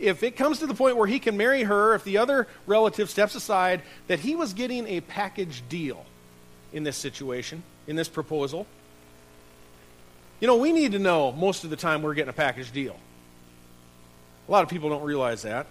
if 0.00 0.24
it 0.24 0.32
comes 0.36 0.58
to 0.58 0.66
the 0.66 0.74
point 0.74 0.96
where 0.96 1.06
he 1.06 1.20
can 1.20 1.36
marry 1.36 1.62
her, 1.62 1.94
if 1.94 2.02
the 2.02 2.18
other 2.18 2.48
relative 2.66 3.08
steps 3.08 3.36
aside, 3.36 3.82
that 4.08 4.18
he 4.18 4.34
was 4.34 4.52
getting 4.52 4.88
a 4.88 5.00
package 5.00 5.62
deal 5.68 6.04
in 6.72 6.82
this 6.82 6.96
situation, 6.96 7.62
in 7.86 7.94
this 7.94 8.08
proposal. 8.08 8.66
You 10.44 10.48
know, 10.48 10.56
we 10.56 10.72
need 10.72 10.92
to 10.92 10.98
know 10.98 11.32
most 11.32 11.64
of 11.64 11.70
the 11.70 11.76
time 11.76 12.02
we're 12.02 12.12
getting 12.12 12.28
a 12.28 12.34
package 12.34 12.70
deal. 12.70 12.94
A 14.46 14.52
lot 14.52 14.62
of 14.62 14.68
people 14.68 14.90
don't 14.90 15.02
realize 15.02 15.40
that. 15.40 15.66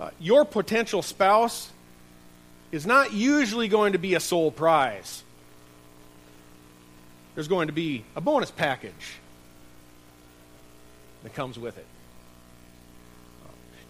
Uh, 0.00 0.08
your 0.18 0.46
potential 0.46 1.02
spouse 1.02 1.68
is 2.72 2.86
not 2.86 3.12
usually 3.12 3.68
going 3.68 3.92
to 3.92 3.98
be 3.98 4.14
a 4.14 4.20
sole 4.20 4.50
prize. 4.50 5.22
There's 7.34 7.48
going 7.48 7.66
to 7.66 7.74
be 7.74 8.02
a 8.16 8.22
bonus 8.22 8.50
package 8.50 9.18
that 11.22 11.34
comes 11.34 11.58
with 11.58 11.76
it. 11.76 11.86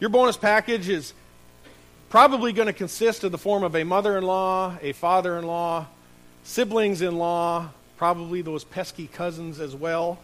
Your 0.00 0.10
bonus 0.10 0.36
package 0.36 0.88
is 0.88 1.14
probably 2.08 2.52
going 2.52 2.66
to 2.66 2.72
consist 2.72 3.22
of 3.22 3.30
the 3.30 3.38
form 3.38 3.62
of 3.62 3.76
a 3.76 3.84
mother 3.84 4.18
in 4.18 4.24
law, 4.24 4.76
a 4.82 4.90
father 4.90 5.38
in 5.38 5.46
law, 5.46 5.86
siblings 6.42 7.02
in 7.02 7.18
law, 7.18 7.68
probably 8.00 8.40
those 8.40 8.64
pesky 8.64 9.06
cousins 9.06 9.60
as 9.60 9.76
well. 9.76 10.18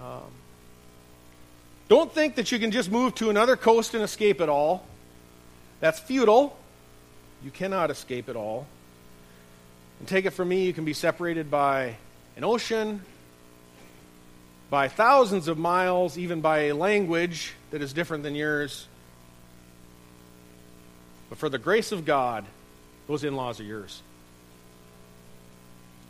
Um, 0.00 0.22
don't 1.86 2.10
think 2.10 2.36
that 2.36 2.50
you 2.50 2.58
can 2.58 2.70
just 2.70 2.90
move 2.90 3.14
to 3.16 3.28
another 3.28 3.56
coast 3.56 3.92
and 3.92 4.02
escape 4.02 4.40
it 4.40 4.48
all. 4.48 4.82
That's 5.80 6.00
futile. 6.00 6.56
You 7.44 7.50
cannot 7.50 7.90
escape 7.90 8.30
it 8.30 8.36
all. 8.36 8.66
And 9.98 10.08
take 10.08 10.24
it 10.24 10.30
from 10.30 10.48
me, 10.48 10.64
you 10.64 10.72
can 10.72 10.86
be 10.86 10.94
separated 10.94 11.50
by 11.50 11.96
an 12.38 12.42
ocean, 12.42 13.02
by 14.70 14.88
thousands 14.88 15.48
of 15.48 15.58
miles, 15.58 16.16
even 16.16 16.40
by 16.40 16.68
a 16.68 16.72
language 16.72 17.52
that 17.70 17.82
is 17.82 17.92
different 17.92 18.22
than 18.22 18.34
yours. 18.34 18.88
But 21.28 21.36
for 21.36 21.50
the 21.50 21.58
grace 21.58 21.92
of 21.92 22.06
God, 22.06 22.46
those 23.08 23.24
in 23.24 23.36
laws 23.36 23.60
are 23.60 23.64
yours. 23.64 24.00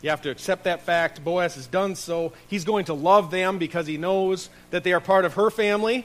You 0.02 0.10
have 0.10 0.22
to 0.22 0.30
accept 0.30 0.64
that 0.64 0.82
fact. 0.82 1.24
Boaz 1.24 1.54
has 1.54 1.68
done 1.68 1.94
so. 1.94 2.32
He's 2.48 2.64
going 2.64 2.86
to 2.86 2.94
love 2.94 3.30
them 3.30 3.58
because 3.58 3.86
he 3.86 3.96
knows 3.96 4.50
that 4.70 4.82
they 4.82 4.92
are 4.92 5.00
part 5.00 5.24
of 5.24 5.34
her 5.34 5.48
family. 5.48 6.04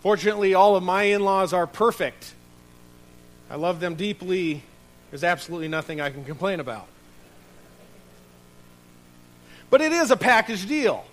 Fortunately, 0.00 0.54
all 0.54 0.76
of 0.76 0.82
my 0.82 1.04
in 1.04 1.22
laws 1.22 1.52
are 1.52 1.66
perfect. 1.66 2.32
I 3.50 3.56
love 3.56 3.80
them 3.80 3.96
deeply, 3.96 4.62
There's 5.10 5.24
absolutely 5.24 5.68
nothing 5.68 6.00
I 6.00 6.10
can 6.10 6.24
complain 6.24 6.60
about. 6.60 6.86
But 9.68 9.82
it 9.82 9.92
is 9.92 10.10
a 10.10 10.16
package 10.16 10.66
deal. 10.66 11.04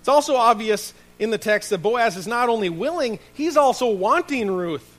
It's 0.00 0.08
also 0.08 0.36
obvious 0.36 0.94
in 1.18 1.30
the 1.30 1.38
text 1.38 1.70
that 1.70 1.78
Boaz 1.78 2.16
is 2.16 2.26
not 2.26 2.48
only 2.48 2.70
willing, 2.70 3.18
he's 3.34 3.56
also 3.56 3.90
wanting 3.90 4.50
Ruth. 4.50 4.98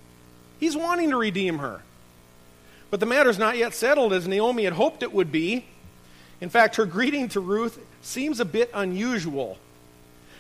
He's 0.60 0.78
wanting 0.78 1.10
to 1.10 1.18
redeem 1.18 1.58
her. 1.58 1.82
But 2.94 3.00
the 3.00 3.08
matter 3.08 3.32
is 3.32 3.40
not 3.40 3.58
yet 3.58 3.74
settled 3.74 4.14
as 4.14 4.28
Naomi 4.28 4.66
had 4.66 4.74
hoped 4.74 5.02
it 5.02 5.12
would 5.12 5.32
be. 5.32 5.66
In 6.40 6.50
fact, 6.50 6.76
her 6.76 6.86
greeting 6.86 7.28
to 7.30 7.40
Ruth 7.40 7.84
seems 8.04 8.40
a 8.40 8.46
bit 8.46 8.70
unusual. 8.72 9.58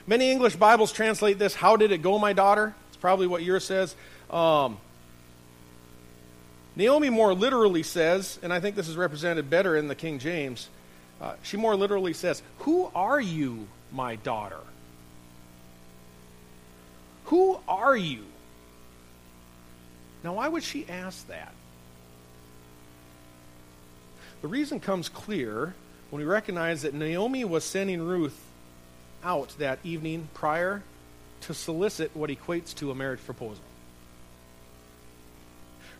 Many 0.05 0.29
English 0.29 0.57
Bibles 0.57 0.91
translate 0.91 1.39
this, 1.39 1.55
How 1.55 1.77
did 1.77 1.91
it 1.91 2.03
go, 2.03 2.19
my 2.19 2.31
daughter? 2.31 2.75
It's 2.89 2.97
probably 2.97 3.25
what 3.25 3.41
yours 3.41 3.65
says. 3.65 3.95
Um, 4.29 4.77
Naomi 6.75 7.09
more 7.09 7.33
literally 7.33 7.81
says, 7.81 8.37
and 8.43 8.53
I 8.53 8.59
think 8.59 8.75
this 8.75 8.87
is 8.87 8.97
represented 8.97 9.49
better 9.49 9.75
in 9.75 9.87
the 9.87 9.95
King 9.95 10.19
James, 10.19 10.69
uh, 11.19 11.33
she 11.41 11.57
more 11.57 11.75
literally 11.75 12.13
says, 12.13 12.43
Who 12.59 12.91
are 12.93 13.19
you, 13.19 13.67
my 13.91 14.17
daughter? 14.17 14.61
Who 17.25 17.57
are 17.67 17.97
you? 17.97 18.25
Now, 20.23 20.35
why 20.35 20.47
would 20.47 20.61
she 20.61 20.87
ask 20.87 21.27
that? 21.29 21.51
The 24.43 24.49
reason 24.49 24.81
comes 24.81 25.07
clear 25.07 25.73
when 26.09 26.21
we 26.21 26.25
recognize 26.25 26.81
that 26.81 26.93
Naomi 26.93 27.45
was 27.45 27.63
sending 27.63 28.01
Ruth 28.01 28.37
out 29.23 29.55
that 29.57 29.79
evening 29.85 30.27
prior 30.33 30.83
to 31.41 31.53
solicit 31.53 32.11
what 32.13 32.29
equates 32.29 32.75
to 32.75 32.91
a 32.91 32.95
marriage 32.95 33.23
proposal. 33.23 33.63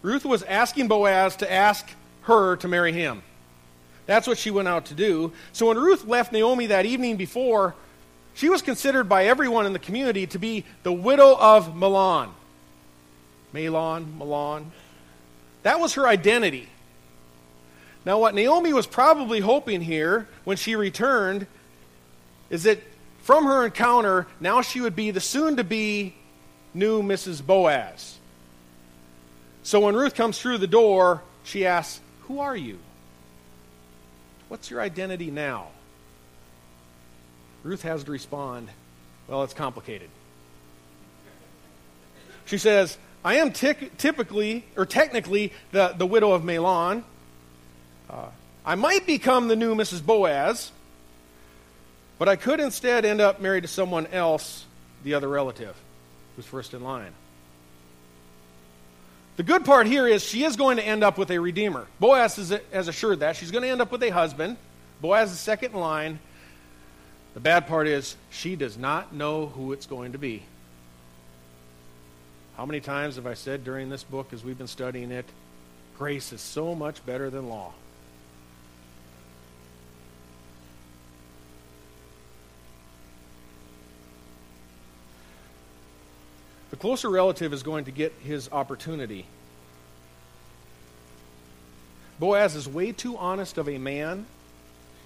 Ruth 0.02 0.26
was 0.26 0.44
asking 0.44 0.90
Boaz 0.90 1.38
to 1.38 1.50
ask 1.50 1.90
her 2.24 2.58
to 2.58 2.68
marry 2.68 2.92
him. 2.92 3.24
That's 4.08 4.28
what 4.28 4.38
she 4.38 4.52
went 4.52 4.68
out 4.68 4.88
to 4.88 4.94
do. 4.94 5.32
So 5.54 5.68
when 5.68 5.78
Ruth 5.78 6.04
left 6.04 6.34
Naomi 6.34 6.68
that 6.68 6.86
evening 6.86 7.16
before, 7.16 7.76
she 8.34 8.50
was 8.50 8.62
considered 8.62 9.08
by 9.08 9.24
everyone 9.24 9.66
in 9.66 9.72
the 9.72 9.80
community 9.80 10.28
to 10.28 10.38
be 10.38 10.66
the 10.84 10.92
widow 10.92 11.38
of 11.40 11.74
Mahlon. 11.76 12.32
Mahlon, 13.54 14.18
Mahlon. 14.18 14.66
That 15.62 15.80
was 15.80 15.94
her 15.94 16.06
identity. 16.06 16.68
Now, 18.06 18.20
what 18.20 18.36
Naomi 18.36 18.74
was 18.74 18.86
probably 18.86 19.40
hoping 19.40 19.82
here 19.82 20.28
when 20.44 20.58
she 20.58 20.76
returned 20.76 21.48
is 22.50 22.64
that 22.64 22.80
from 23.20 23.46
her 23.46 23.66
encounter, 23.66 24.28
now 24.40 24.62
she 24.62 24.82
would 24.82 24.96
be 24.96 25.12
the 25.12 25.22
soon 25.22 25.56
to 25.56 25.64
be 25.64 26.16
new 26.74 27.02
Mrs. 27.02 27.46
Boaz. 27.46 28.18
So 29.64 29.80
when 29.80 29.96
Ruth 29.96 30.16
comes 30.16 30.40
through 30.40 30.58
the 30.58 30.68
door, 30.68 31.22
she 31.44 31.66
asks, 31.66 32.02
Who 32.24 32.40
are 32.40 32.56
you? 32.56 32.80
What's 34.50 34.70
your 34.70 34.82
identity 34.82 35.32
now? 35.32 35.68
Ruth 37.64 37.84
has 37.84 38.04
to 38.04 38.12
respond, 38.12 38.68
Well, 39.30 39.44
it's 39.44 39.54
complicated. 39.54 40.10
She 42.46 42.58
says, 42.58 42.98
I 43.24 43.36
am 43.36 43.54
typically, 43.54 44.66
or 44.76 44.86
technically, 44.86 45.54
the, 45.72 45.96
the 45.98 46.06
widow 46.06 46.34
of 46.34 46.42
Mahlon. 46.44 47.04
Uh, 48.14 48.28
I 48.64 48.76
might 48.76 49.08
become 49.08 49.48
the 49.48 49.56
new 49.56 49.74
Mrs. 49.74 50.06
Boaz, 50.06 50.72
but 52.20 52.30
I 52.30 52.36
could 52.36 52.60
instead 52.60 53.06
end 53.06 53.22
up 53.22 53.42
married 53.42 53.62
to 53.62 53.68
someone 53.68 54.06
else, 54.08 54.66
the 55.04 55.16
other 55.16 55.28
relative, 55.28 55.76
who's 56.36 56.46
first 56.46 56.76
in 56.76 56.84
line. 56.84 57.12
The 59.36 59.44
good 59.44 59.66
part 59.66 59.88
here 59.88 60.08
is 60.08 60.24
she 60.24 60.44
is 60.44 60.56
going 60.56 60.78
to 60.78 60.84
end 60.84 61.04
up 61.04 61.18
with 61.18 61.32
a 61.32 61.40
redeemer. 61.40 61.88
Boaz 62.00 62.36
has 62.72 62.88
assured 62.88 63.22
that. 63.22 63.36
She's 63.36 63.50
going 63.50 63.64
to 63.64 63.70
end 63.70 63.82
up 63.82 63.92
with 63.92 64.04
a 64.04 64.12
husband. 64.12 64.58
Boaz 65.02 65.32
is 65.32 65.40
second 65.40 65.74
in 65.74 65.80
line. 65.80 66.20
The 67.34 67.40
bad 67.40 67.66
part 67.66 67.88
is 67.88 68.16
she 68.30 68.56
does 68.56 68.78
not 68.78 69.12
know 69.12 69.48
who 69.48 69.74
it's 69.74 69.88
going 69.88 70.12
to 70.12 70.20
be. 70.20 70.44
How 72.58 72.68
many 72.68 72.80
times 72.80 73.16
have 73.16 73.26
I 73.26 73.34
said 73.34 73.64
during 73.64 73.90
this 73.90 74.04
book 74.04 74.34
as 74.34 74.44
we've 74.44 74.58
been 74.58 74.68
studying 74.68 75.12
it, 75.12 75.26
grace 75.98 76.32
is 76.32 76.42
so 76.42 76.76
much 76.76 77.04
better 77.04 77.32
than 77.32 77.50
law? 77.50 77.74
The 86.74 86.80
closer 86.80 87.08
relative 87.08 87.54
is 87.54 87.62
going 87.62 87.86
to 87.86 87.92
get 87.92 88.14
his 88.24 88.52
opportunity. 88.52 89.28
Boaz 92.20 92.56
is 92.56 92.68
way 92.68 92.92
too 92.92 93.16
honest 93.16 93.60
of 93.60 93.70
a 93.70 93.78
man. 93.78 94.26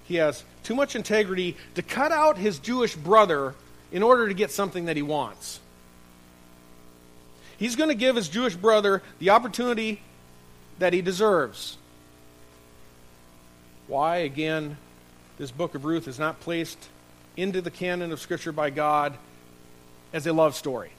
He 0.06 0.14
has 0.14 0.44
too 0.64 0.74
much 0.74 0.96
integrity 0.96 1.58
to 1.74 1.82
cut 1.82 2.10
out 2.10 2.38
his 2.38 2.58
Jewish 2.58 2.96
brother 2.96 3.54
in 3.92 4.02
order 4.02 4.28
to 4.28 4.32
get 4.32 4.50
something 4.50 4.86
that 4.86 4.96
he 4.96 5.02
wants. 5.02 5.60
He's 7.58 7.76
going 7.76 7.90
to 7.90 7.94
give 7.94 8.16
his 8.16 8.30
Jewish 8.30 8.56
brother 8.56 9.02
the 9.18 9.28
opportunity 9.28 10.00
that 10.78 10.94
he 10.94 11.02
deserves. 11.02 11.76
Why, 13.88 14.16
again, 14.16 14.78
this 15.36 15.50
book 15.50 15.74
of 15.74 15.84
Ruth 15.84 16.08
is 16.08 16.18
not 16.18 16.40
placed 16.40 16.88
into 17.36 17.60
the 17.60 17.70
canon 17.70 18.10
of 18.10 18.20
Scripture 18.20 18.52
by 18.52 18.70
God 18.70 19.18
as 20.14 20.26
a 20.26 20.32
love 20.32 20.54
story. 20.54 20.92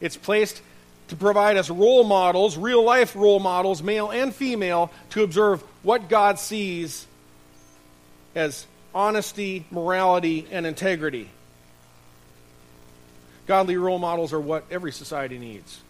It's 0.00 0.16
placed 0.16 0.60
to 1.08 1.16
provide 1.16 1.56
us 1.56 1.70
role 1.70 2.04
models, 2.04 2.56
real 2.56 2.82
life 2.82 3.14
role 3.14 3.40
models, 3.40 3.82
male 3.82 4.10
and 4.10 4.34
female, 4.34 4.90
to 5.10 5.22
observe 5.22 5.62
what 5.82 6.08
God 6.08 6.38
sees 6.38 7.06
as 8.34 8.66
honesty, 8.94 9.64
morality, 9.70 10.46
and 10.50 10.66
integrity. 10.66 11.28
Godly 13.46 13.76
role 13.76 13.98
models 13.98 14.32
are 14.32 14.40
what 14.40 14.64
every 14.70 14.92
society 14.92 15.38
needs. 15.38 15.80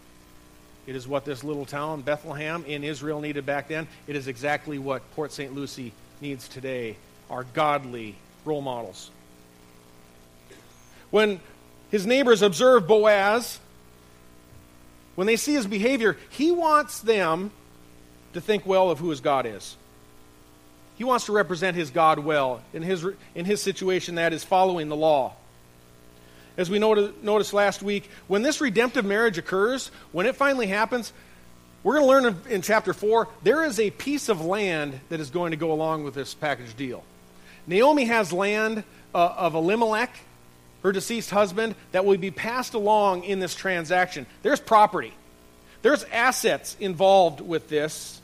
It 0.87 0.95
is 0.95 1.07
what 1.07 1.25
this 1.25 1.43
little 1.43 1.65
town, 1.65 2.01
Bethlehem, 2.01 2.63
in 2.65 2.83
Israel 2.83 3.21
needed 3.21 3.45
back 3.45 3.69
then. 3.69 3.87
It 4.07 4.15
is 4.15 4.27
exactly 4.27 4.77
what 4.77 5.09
Port 5.15 5.31
St. 5.31 5.53
Lucie 5.55 5.93
needs 6.21 6.47
today 6.47 6.97
are 7.29 7.45
godly 7.53 8.15
role 8.43 8.61
models. 8.61 9.09
When 11.09 11.39
his 11.89 12.05
neighbors 12.05 12.41
observe 12.41 12.87
Boaz, 12.87 13.59
when 15.15 15.27
they 15.27 15.35
see 15.35 15.53
his 15.53 15.65
behavior, 15.65 16.17
he 16.29 16.51
wants 16.51 16.99
them 16.99 17.51
to 18.33 18.41
think 18.41 18.65
well 18.65 18.91
of 18.91 18.99
who 18.99 19.09
his 19.09 19.21
God 19.21 19.45
is. 19.45 19.75
He 20.97 21.03
wants 21.03 21.25
to 21.25 21.31
represent 21.31 21.75
his 21.75 21.89
God 21.89 22.19
well. 22.19 22.61
In 22.73 22.83
his, 22.83 23.05
in 23.33 23.45
his 23.45 23.61
situation, 23.61 24.15
that 24.15 24.33
is 24.33 24.43
following 24.43 24.87
the 24.87 24.95
law. 24.95 25.33
As 26.57 26.69
we 26.69 26.79
noticed 26.79 27.53
last 27.53 27.83
week, 27.83 28.09
when 28.27 28.41
this 28.41 28.61
redemptive 28.61 29.03
marriage 29.03 29.37
occurs, 29.37 29.91
when 30.13 30.25
it 30.25 30.37
finally 30.37 30.67
happens, 30.67 31.11
we're 31.83 31.99
going 31.99 32.03
to 32.03 32.09
learn 32.09 32.25
in, 32.47 32.53
in 32.53 32.61
chapter 32.61 32.93
4 32.93 33.27
there 33.43 33.63
is 33.63 33.79
a 33.79 33.91
piece 33.91 34.29
of 34.29 34.43
land 34.43 34.99
that 35.09 35.19
is 35.19 35.29
going 35.29 35.51
to 35.51 35.57
go 35.57 35.71
along 35.73 36.05
with 36.05 36.13
this 36.13 36.33
package 36.33 36.75
deal. 36.75 37.03
Naomi 37.67 38.05
has 38.05 38.31
land 38.31 38.83
uh, 39.13 39.33
of 39.37 39.53
Elimelech 39.53 40.15
her 40.85 40.91
deceased 40.91 41.31
husband, 41.31 41.73
that 41.93 42.05
will 42.05 42.17
be 42.17 42.29
passed 42.29 42.75
along 42.75 43.23
in 43.23 43.39
this 43.39 43.55
transaction. 43.55 44.27
There's 44.43 44.59
property, 44.59 45.13
there's 45.81 46.03
assets 46.05 46.77
involved 46.79 47.41
with 47.41 47.67
this. 47.67 48.21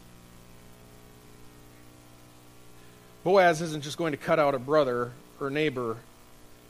Boaz 3.24 3.62
isn't 3.62 3.84
just 3.84 3.97
going 3.97 4.12
to 4.12 4.17
cut 4.17 4.39
out 4.39 4.56
a 4.56 4.60
brother 4.60 5.12
or 5.39 5.50
neighbor 5.50 5.97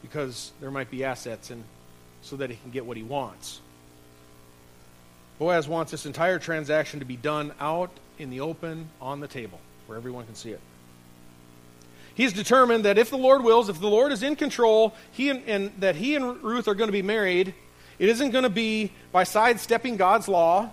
because 0.02 0.52
there 0.60 0.72
might 0.72 0.90
be 0.90 1.04
assets 1.04 1.50
and 1.50 1.64
so 2.22 2.38
that 2.38 2.50
he 2.50 2.56
can 2.56 2.72
get 2.72 2.86
what 2.86 2.98
he 2.98 3.04
wants. 3.04 3.60
Boaz 5.40 5.68
wants 5.68 5.92
this 5.92 6.06
entire 6.06 6.40
transaction 6.40 7.00
to 7.00 7.06
be 7.06 7.16
done 7.18 7.54
out 7.60 7.92
in 8.18 8.30
the 8.30 8.42
open 8.42 8.90
on 9.02 9.20
the 9.20 9.28
table 9.28 9.60
where 9.88 9.98
everyone 9.98 10.26
can 10.26 10.36
see 10.36 10.52
it. 10.52 10.62
He's 12.22 12.34
determined 12.34 12.86
that 12.86 13.00
if 13.00 13.10
the 13.10 13.18
Lord 13.18 13.44
wills, 13.44 13.68
if 13.68 13.80
the 13.80 13.90
Lord 13.90 14.12
is 14.12 14.22
in 14.22 14.36
control, 14.36 14.94
he 15.12 15.30
and, 15.30 15.44
and 15.48 15.72
that 15.80 15.96
he 15.96 16.16
and 16.16 16.40
Ruth 16.44 16.68
are 16.68 16.76
going 16.76 16.88
to 16.88 16.92
be 16.92 17.02
married, 17.02 17.56
it 17.98 18.10
isn't 18.10 18.30
going 18.30 18.44
to 18.44 18.50
be 18.50 18.92
by 19.12 19.24
sidestepping 19.24 19.98
God's 19.98 20.28
law 20.28 20.70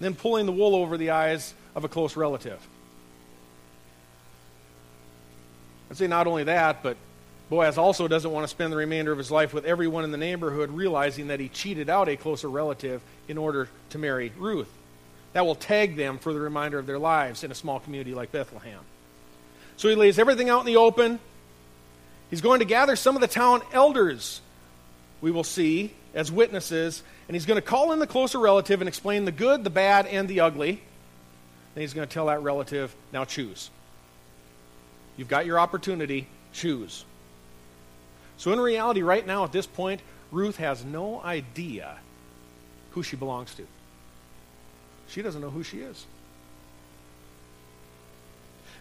then 0.00 0.14
pulling 0.14 0.46
the 0.46 0.52
wool 0.52 0.74
over 0.74 0.96
the 0.96 1.10
eyes 1.10 1.52
of 1.74 1.84
a 1.84 1.88
close 1.88 2.16
relative. 2.16 2.58
I'd 5.90 5.98
say 5.98 6.06
not 6.06 6.26
only 6.26 6.44
that, 6.44 6.82
but 6.82 6.96
Boaz 7.50 7.76
also 7.76 8.08
doesn't 8.08 8.30
want 8.30 8.44
to 8.44 8.48
spend 8.48 8.72
the 8.72 8.78
remainder 8.78 9.12
of 9.12 9.18
his 9.18 9.30
life 9.30 9.52
with 9.52 9.66
everyone 9.66 10.04
in 10.04 10.12
the 10.12 10.16
neighborhood 10.16 10.70
realizing 10.70 11.26
that 11.26 11.40
he 11.40 11.50
cheated 11.50 11.90
out 11.90 12.08
a 12.08 12.16
closer 12.16 12.48
relative 12.48 13.02
in 13.28 13.36
order 13.36 13.68
to 13.90 13.98
marry 13.98 14.32
Ruth. 14.38 14.72
That 15.34 15.44
will 15.44 15.56
tag 15.56 15.96
them 15.96 16.16
for 16.16 16.32
the 16.32 16.40
remainder 16.40 16.78
of 16.78 16.86
their 16.86 16.98
lives 16.98 17.44
in 17.44 17.50
a 17.50 17.54
small 17.54 17.80
community 17.80 18.14
like 18.14 18.32
Bethlehem. 18.32 18.80
So 19.76 19.88
he 19.88 19.94
lays 19.94 20.18
everything 20.18 20.48
out 20.48 20.60
in 20.60 20.66
the 20.66 20.76
open. 20.76 21.18
He's 22.30 22.40
going 22.40 22.60
to 22.60 22.64
gather 22.64 22.96
some 22.96 23.14
of 23.14 23.20
the 23.20 23.28
town 23.28 23.62
elders, 23.72 24.40
we 25.20 25.30
will 25.30 25.44
see, 25.44 25.92
as 26.14 26.30
witnesses, 26.30 27.02
and 27.28 27.34
he's 27.34 27.46
going 27.46 27.60
to 27.60 27.66
call 27.66 27.92
in 27.92 27.98
the 27.98 28.06
closer 28.06 28.38
relative 28.38 28.80
and 28.80 28.88
explain 28.88 29.24
the 29.24 29.32
good, 29.32 29.64
the 29.64 29.70
bad, 29.70 30.06
and 30.06 30.28
the 30.28 30.40
ugly. 30.40 30.80
Then 31.74 31.82
he's 31.82 31.94
going 31.94 32.06
to 32.06 32.12
tell 32.12 32.26
that 32.26 32.42
relative, 32.42 32.94
now 33.12 33.24
choose. 33.24 33.70
You've 35.16 35.28
got 35.28 35.46
your 35.46 35.58
opportunity, 35.58 36.26
choose. 36.52 37.04
So, 38.36 38.52
in 38.52 38.60
reality, 38.60 39.02
right 39.02 39.26
now 39.26 39.44
at 39.44 39.52
this 39.52 39.66
point, 39.66 40.00
Ruth 40.32 40.56
has 40.56 40.84
no 40.84 41.20
idea 41.22 41.96
who 42.92 43.02
she 43.02 43.16
belongs 43.16 43.54
to. 43.54 43.66
She 45.08 45.22
doesn't 45.22 45.40
know 45.40 45.50
who 45.50 45.62
she 45.62 45.78
is. 45.78 46.06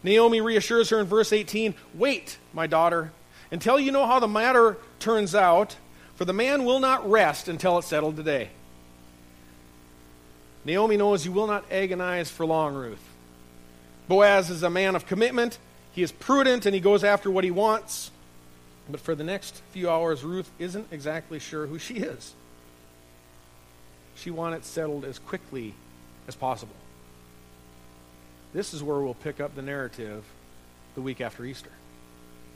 Naomi 0.04 0.42
reassures 0.42 0.89
her 0.89 1.00
in 1.00 1.06
verse 1.06 1.32
18 1.32 1.74
Wait, 1.94 2.38
my 2.54 2.68
daughter, 2.68 3.12
until 3.52 3.80
you 3.80 3.92
know 3.92 4.06
how 4.06 4.20
the 4.20 4.28
matter 4.28 4.78
turns 5.00 5.34
out, 5.34 5.78
for 6.16 6.26
the 6.26 6.34
man 6.34 6.66
will 6.66 6.80
not 6.80 7.10
rest 7.10 7.48
until 7.48 7.78
it's 7.78 7.88
settled 7.88 8.16
today. 8.16 8.50
Naomi 10.66 10.98
knows 10.98 11.26
you 11.26 11.32
will 11.32 11.48
not 11.48 11.66
agonize 11.72 12.30
for 12.30 12.46
long, 12.46 12.74
Ruth. 12.74 13.04
Boaz 14.08 14.50
is 14.50 14.63
a 14.63 14.70
man 14.70 14.96
of 14.96 15.06
commitment. 15.06 15.58
He 15.92 16.04
is 16.04 16.12
prudent 16.12 16.66
and 16.66 16.74
he 16.74 16.82
goes 16.82 17.04
after 17.04 17.30
what 17.30 17.44
he 17.44 17.52
wants. 17.52 18.12
But 18.89 19.00
for 19.00 19.16
the 19.16 19.24
next 19.24 19.62
few 19.72 19.89
hours, 19.89 20.24
Ruth 20.24 20.52
isn't 20.60 20.88
exactly 20.92 21.39
sure 21.39 21.68
who 21.68 21.80
she 21.80 21.96
is. 21.96 22.34
She 24.16 24.30
wants 24.30 24.68
it 24.68 24.70
settled 24.70 25.06
as 25.06 25.20
quickly 25.20 25.74
as 26.28 26.36
possible. 26.36 26.76
This 28.54 28.74
is 28.74 28.84
where 28.84 29.00
we'll 29.00 29.16
pick 29.16 29.39
up 29.39 29.56
the 29.56 29.63
narrative 29.63 30.24
the 30.94 31.02
week 31.02 31.22
after 31.22 31.44
Easter. 31.44 31.72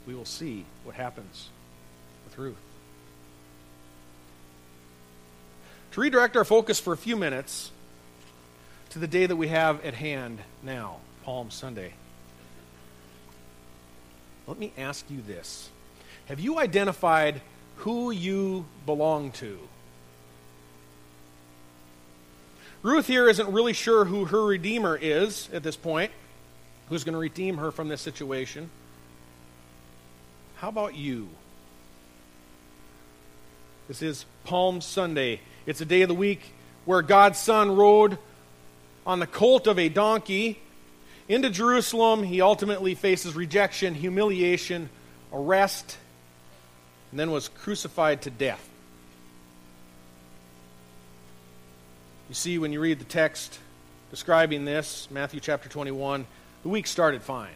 We 0.06 0.14
will 0.14 0.24
see 0.24 0.64
what 0.84 0.94
happens 0.94 1.48
with 2.24 2.38
Ruth. 2.38 2.56
To 5.92 6.00
redirect 6.00 6.36
our 6.36 6.44
focus 6.44 6.78
for 6.78 6.92
a 6.92 6.96
few 6.96 7.16
minutes 7.16 7.72
to 8.90 9.00
the 9.00 9.08
day 9.08 9.26
that 9.26 9.36
we 9.36 9.48
have 9.48 9.84
at 9.84 9.94
hand 9.94 10.38
now, 10.62 10.98
Palm 11.24 11.50
Sunday, 11.50 11.94
let 14.46 14.58
me 14.58 14.72
ask 14.78 15.04
you 15.10 15.20
this 15.20 15.68
Have 16.26 16.38
you 16.38 16.58
identified 16.58 17.40
who 17.76 18.12
you 18.12 18.66
belong 18.86 19.32
to? 19.32 19.58
Ruth 22.88 23.06
here 23.06 23.28
isn't 23.28 23.52
really 23.52 23.74
sure 23.74 24.06
who 24.06 24.24
her 24.24 24.42
Redeemer 24.42 24.96
is 24.96 25.50
at 25.52 25.62
this 25.62 25.76
point, 25.76 26.10
who's 26.88 27.04
going 27.04 27.12
to 27.12 27.18
redeem 27.18 27.58
her 27.58 27.70
from 27.70 27.88
this 27.88 28.00
situation. 28.00 28.70
How 30.56 30.70
about 30.70 30.94
you? 30.94 31.28
This 33.88 34.00
is 34.00 34.24
Palm 34.44 34.80
Sunday. 34.80 35.40
It's 35.66 35.82
a 35.82 35.84
day 35.84 36.00
of 36.00 36.08
the 36.08 36.14
week 36.14 36.40
where 36.86 37.02
God's 37.02 37.38
Son 37.38 37.76
rode 37.76 38.16
on 39.06 39.18
the 39.18 39.26
colt 39.26 39.66
of 39.66 39.78
a 39.78 39.90
donkey 39.90 40.58
into 41.28 41.50
Jerusalem. 41.50 42.22
He 42.22 42.40
ultimately 42.40 42.94
faces 42.94 43.34
rejection, 43.34 43.94
humiliation, 43.94 44.88
arrest, 45.30 45.98
and 47.10 47.20
then 47.20 47.30
was 47.30 47.48
crucified 47.48 48.22
to 48.22 48.30
death. 48.30 48.66
You 52.28 52.34
see, 52.34 52.58
when 52.58 52.72
you 52.72 52.80
read 52.80 52.98
the 52.98 53.04
text 53.04 53.58
describing 54.10 54.66
this, 54.66 55.08
Matthew 55.10 55.40
chapter 55.40 55.68
21, 55.68 56.26
the 56.62 56.68
week 56.68 56.86
started 56.86 57.22
fine. 57.22 57.54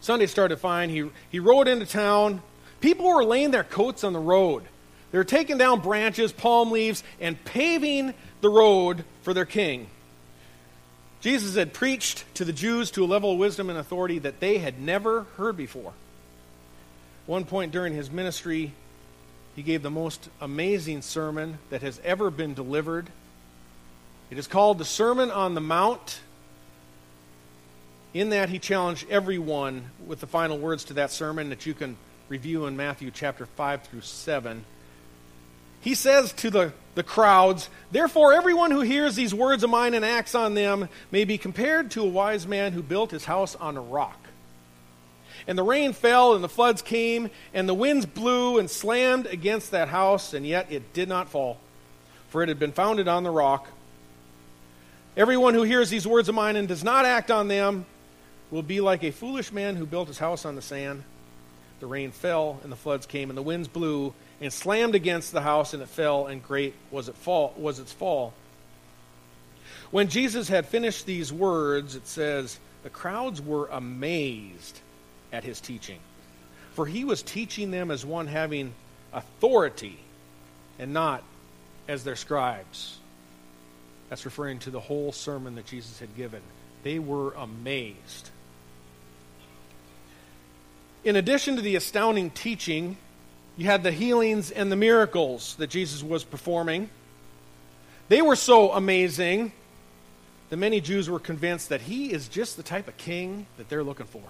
Sunday 0.00 0.26
started 0.26 0.56
fine. 0.56 0.90
He, 0.90 1.08
he 1.30 1.38
rode 1.38 1.68
into 1.68 1.86
town. 1.86 2.42
People 2.80 3.06
were 3.06 3.24
laying 3.24 3.52
their 3.52 3.64
coats 3.64 4.02
on 4.02 4.12
the 4.12 4.18
road. 4.18 4.64
They 5.12 5.18
were 5.18 5.24
taking 5.24 5.58
down 5.58 5.80
branches, 5.80 6.32
palm 6.32 6.72
leaves, 6.72 7.04
and 7.20 7.42
paving 7.44 8.14
the 8.40 8.50
road 8.50 9.04
for 9.22 9.32
their 9.32 9.46
king. 9.46 9.86
Jesus 11.20 11.54
had 11.54 11.72
preached 11.72 12.24
to 12.34 12.44
the 12.44 12.52
Jews 12.52 12.90
to 12.90 13.04
a 13.04 13.06
level 13.06 13.32
of 13.32 13.38
wisdom 13.38 13.70
and 13.70 13.78
authority 13.78 14.18
that 14.18 14.40
they 14.40 14.58
had 14.58 14.80
never 14.80 15.22
heard 15.36 15.56
before. 15.56 15.92
One 17.26 17.44
point 17.44 17.70
during 17.70 17.94
his 17.94 18.10
ministry, 18.10 18.72
he 19.54 19.62
gave 19.62 19.82
the 19.82 19.90
most 19.90 20.28
amazing 20.40 21.02
sermon 21.02 21.58
that 21.70 21.82
has 21.82 22.00
ever 22.04 22.30
been 22.30 22.54
delivered. 22.54 23.08
It 24.30 24.38
is 24.38 24.46
called 24.46 24.78
the 24.78 24.84
Sermon 24.84 25.30
on 25.30 25.54
the 25.54 25.60
Mount. 25.60 26.20
In 28.12 28.30
that, 28.30 28.48
he 28.48 28.58
challenged 28.58 29.06
everyone 29.08 29.90
with 30.06 30.20
the 30.20 30.26
final 30.26 30.58
words 30.58 30.84
to 30.84 30.94
that 30.94 31.10
sermon 31.10 31.50
that 31.50 31.66
you 31.66 31.74
can 31.74 31.96
review 32.28 32.66
in 32.66 32.76
Matthew 32.76 33.10
chapter 33.12 33.46
5 33.46 33.82
through 33.84 34.00
7. 34.00 34.64
He 35.80 35.94
says 35.94 36.32
to 36.34 36.50
the, 36.50 36.72
the 36.94 37.02
crowds, 37.02 37.68
Therefore, 37.92 38.32
everyone 38.32 38.70
who 38.70 38.80
hears 38.80 39.14
these 39.14 39.34
words 39.34 39.62
of 39.62 39.70
mine 39.70 39.94
and 39.94 40.04
acts 40.04 40.34
on 40.34 40.54
them 40.54 40.88
may 41.10 41.24
be 41.24 41.36
compared 41.36 41.90
to 41.92 42.02
a 42.02 42.08
wise 42.08 42.46
man 42.46 42.72
who 42.72 42.82
built 42.82 43.10
his 43.10 43.26
house 43.26 43.54
on 43.56 43.76
a 43.76 43.82
rock. 43.82 44.18
And 45.46 45.58
the 45.58 45.62
rain 45.62 45.92
fell, 45.92 46.34
and 46.34 46.42
the 46.42 46.48
floods 46.48 46.80
came, 46.80 47.30
and 47.52 47.68
the 47.68 47.74
winds 47.74 48.06
blew 48.06 48.58
and 48.58 48.70
slammed 48.70 49.26
against 49.26 49.72
that 49.72 49.88
house, 49.88 50.32
and 50.32 50.46
yet 50.46 50.72
it 50.72 50.94
did 50.94 51.08
not 51.08 51.28
fall, 51.28 51.58
for 52.30 52.42
it 52.42 52.48
had 52.48 52.58
been 52.58 52.72
founded 52.72 53.08
on 53.08 53.24
the 53.24 53.30
rock. 53.30 53.68
Everyone 55.16 55.54
who 55.54 55.62
hears 55.62 55.90
these 55.90 56.06
words 56.06 56.28
of 56.28 56.34
mine 56.34 56.56
and 56.56 56.66
does 56.66 56.82
not 56.82 57.04
act 57.04 57.30
on 57.30 57.48
them 57.48 57.84
will 58.50 58.62
be 58.62 58.80
like 58.80 59.04
a 59.04 59.10
foolish 59.10 59.52
man 59.52 59.76
who 59.76 59.84
built 59.84 60.08
his 60.08 60.18
house 60.18 60.44
on 60.44 60.56
the 60.56 60.62
sand. 60.62 61.04
The 61.80 61.86
rain 61.86 62.10
fell, 62.10 62.58
and 62.62 62.72
the 62.72 62.76
floods 62.76 63.04
came, 63.04 63.28
and 63.28 63.36
the 63.36 63.42
winds 63.42 63.68
blew 63.68 64.14
and 64.40 64.52
slammed 64.52 64.94
against 64.94 65.32
the 65.32 65.42
house, 65.42 65.74
and 65.74 65.82
it 65.82 65.88
fell, 65.88 66.26
and 66.26 66.42
great 66.42 66.74
was, 66.90 67.08
it 67.08 67.16
fall, 67.16 67.52
was 67.56 67.78
its 67.78 67.92
fall. 67.92 68.32
When 69.90 70.08
Jesus 70.08 70.48
had 70.48 70.66
finished 70.66 71.04
these 71.04 71.32
words, 71.32 71.94
it 71.94 72.06
says, 72.06 72.58
the 72.82 72.90
crowds 72.90 73.40
were 73.40 73.68
amazed 73.68 74.80
at 75.34 75.42
his 75.44 75.60
teaching. 75.60 75.98
For 76.74 76.86
he 76.86 77.04
was 77.04 77.22
teaching 77.22 77.70
them 77.70 77.90
as 77.90 78.06
one 78.06 78.28
having 78.28 78.72
authority 79.12 79.98
and 80.78 80.92
not 80.92 81.22
as 81.88 82.04
their 82.04 82.16
scribes. 82.16 82.98
That's 84.08 84.24
referring 84.24 84.60
to 84.60 84.70
the 84.70 84.80
whole 84.80 85.12
sermon 85.12 85.56
that 85.56 85.66
Jesus 85.66 85.98
had 85.98 86.16
given. 86.16 86.40
They 86.84 86.98
were 86.98 87.32
amazed. 87.32 88.30
In 91.02 91.16
addition 91.16 91.56
to 91.56 91.62
the 91.62 91.76
astounding 91.76 92.30
teaching, 92.30 92.96
you 93.56 93.66
had 93.66 93.82
the 93.82 93.92
healings 93.92 94.50
and 94.50 94.70
the 94.70 94.76
miracles 94.76 95.56
that 95.56 95.68
Jesus 95.68 96.02
was 96.02 96.22
performing. 96.24 96.88
They 98.08 98.22
were 98.22 98.36
so 98.36 98.72
amazing 98.72 99.52
that 100.50 100.56
many 100.56 100.80
Jews 100.80 101.10
were 101.10 101.18
convinced 101.18 101.70
that 101.70 101.80
he 101.80 102.12
is 102.12 102.28
just 102.28 102.56
the 102.56 102.62
type 102.62 102.86
of 102.86 102.96
king 102.96 103.46
that 103.56 103.68
they're 103.68 103.82
looking 103.82 104.06
for. 104.06 104.22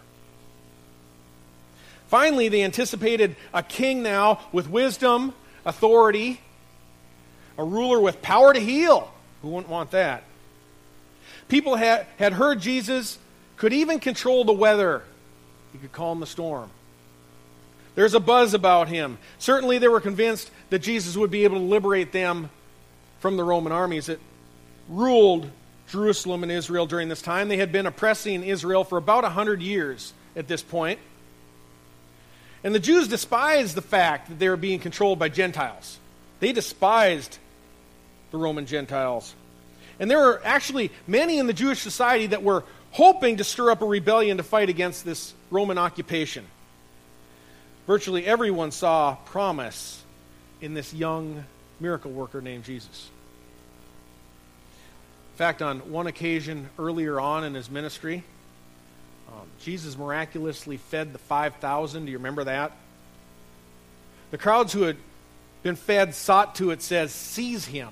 Finally, 2.09 2.49
they 2.49 2.62
anticipated 2.62 3.37
a 3.53 3.62
king 3.62 4.03
now 4.03 4.40
with 4.53 4.69
wisdom, 4.69 5.35
authority, 5.64 6.40
a 7.59 7.64
ruler 7.64 8.01
with 8.01 8.23
power 8.23 8.53
to 8.53 8.61
heal. 8.61 9.12
Who 9.43 9.49
wouldn't 9.49 9.71
want 9.71 9.90
that? 9.93 10.25
People 11.49 11.77
had, 11.77 12.07
had 12.19 12.33
heard 12.33 12.61
Jesus 12.61 13.19
could 13.57 13.73
even 13.73 13.99
control 13.99 14.45
the 14.45 14.53
weather, 14.53 15.03
he 15.73 15.79
could 15.79 15.93
calm 15.93 16.21
the 16.21 16.27
storm. 16.27 16.71
There's 17.95 18.14
a 18.14 18.21
buzz 18.21 18.55
about 18.55 18.88
him. 18.88 19.19
Certainly, 19.38 19.79
they 19.79 19.88
were 19.88 20.01
convinced 20.01 20.51
that 20.71 20.81
Jesus 20.81 21.17
would 21.17 21.31
be 21.31 21.45
able 21.45 21.59
to 21.59 21.64
liberate 21.64 22.12
them 22.12 22.51
from 23.21 23.37
the 23.37 23.45
Roman 23.45 23.73
armies 23.73 24.07
that 24.07 24.19
ruled 24.88 25.49
Jerusalem 25.88 26.43
and 26.43 26.51
Israel 26.51 26.87
during 26.87 27.09
this 27.09 27.23
time. 27.23 27.49
They 27.49 27.57
had 27.57 27.71
been 27.71 27.87
oppressing 27.87 28.43
Israel 28.43 28.85
for 28.85 28.99
about 28.99 29.23
100 29.23 29.62
years 29.62 30.12
at 30.35 30.49
this 30.49 30.62
point. 30.62 30.99
And 32.64 32.74
the 32.74 32.81
Jews 32.81 33.09
despised 33.09 33.74
the 33.74 33.83
fact 33.83 34.31
that 34.31 34.38
they 34.38 34.48
were 34.48 34.57
being 34.57 34.81
controlled 34.81 35.18
by 35.18 35.29
Gentiles. 35.29 35.98
They 36.40 36.53
despised 36.53 37.38
the 38.31 38.38
Roman 38.38 38.64
Gentiles. 38.66 39.35
And 40.00 40.11
there 40.11 40.18
were 40.18 40.40
actually 40.44 40.90
many 41.07 41.38
in 41.38 41.46
the 41.46 41.53
Jewish 41.53 41.81
society 41.81 42.29
that 42.29 42.42
were 42.42 42.64
hoping 42.90 43.37
to 43.37 43.44
stir 43.44 43.70
up 43.70 43.83
a 43.83 43.87
rebellion 43.87 44.38
to 44.38 44.42
fight 44.42 44.70
against 44.70 45.05
this 45.05 45.35
Roman 45.50 45.79
occupation. 45.79 46.46
Virtually 47.87 48.24
everyone 48.24 48.70
saw 48.70 49.14
promise 49.27 50.03
in 50.61 50.74
this 50.74 50.94
young 50.94 51.44
miracle 51.81 52.11
worker 52.11 52.40
named 52.40 52.64
Jesus. 52.64 53.11
In 55.35 55.38
fact, 55.38 55.61
on 55.61 55.90
one 55.90 56.07
occasion 56.07 56.70
earlier 56.79 57.20
on 57.20 57.44
in 57.44 57.55
his 57.55 57.68
ministry, 57.68 58.22
um, 59.35 59.47
Jesus 59.61 59.99
miraculously 59.99 60.77
fed 60.77 61.12
the 61.12 61.18
5,000. 61.18 62.05
Do 62.05 62.11
you 62.11 62.18
remember 62.18 62.44
that? 62.44 62.73
The 64.31 64.38
crowds 64.38 64.73
who 64.73 64.83
had 64.83 64.97
been 65.62 65.77
fed 65.77 66.14
sought 66.14 66.55
to, 66.57 66.70
it 66.70 66.83
says, 66.83 67.12
seize 67.12 67.66
him. 67.66 67.90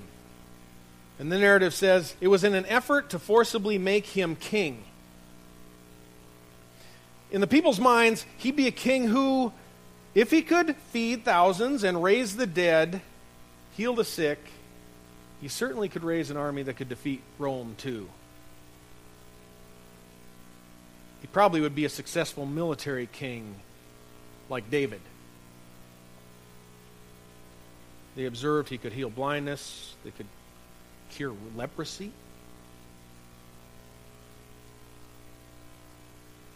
And 1.19 1.31
the 1.31 1.39
narrative 1.39 1.75
says 1.75 2.15
it 2.21 2.29
was 2.29 2.45
in 2.45 2.55
an 2.55 2.67
effort 2.67 3.11
to 3.11 3.19
forcibly 3.19 3.79
make 3.79 4.07
him 4.07 4.37
king. 4.37 4.85
In 7.31 7.41
the 7.41 7.47
people's 7.47 7.81
minds, 7.81 8.27
he'd 8.39 8.57
be 8.57 8.67
a 8.67 8.73
king 8.73 9.09
who, 9.09 9.53
if 10.15 10.31
he 10.31 10.43
could 10.43 10.77
feed 10.91 11.25
thousands 11.25 11.83
and 11.83 12.03
raise 12.03 12.37
the 12.37 12.47
dead, 12.47 13.01
heal 13.77 13.95
the 13.95 14.05
sick, 14.05 14.39
he 15.41 15.49
certainly 15.49 15.89
could 15.89 16.05
raise 16.05 16.31
an 16.31 16.37
army 16.37 16.63
that 16.63 16.77
could 16.77 16.89
defeat 16.89 17.23
Rome 17.39 17.75
too. 17.79 18.09
He 21.23 21.29
probably 21.29 21.61
would 21.61 21.75
be 21.75 21.85
a 21.85 21.89
successful 21.89 22.45
military 22.45 23.07
king 23.07 23.55
like 24.51 24.71
David. 24.71 25.01
They 28.17 28.27
observed 28.27 28.69
he 28.69 28.77
could 28.77 28.93
heal 28.93 29.09
blindness, 29.09 29.95
they 30.05 30.11
could 30.11 30.27
cure 31.11 31.33
leprosy. 31.57 32.11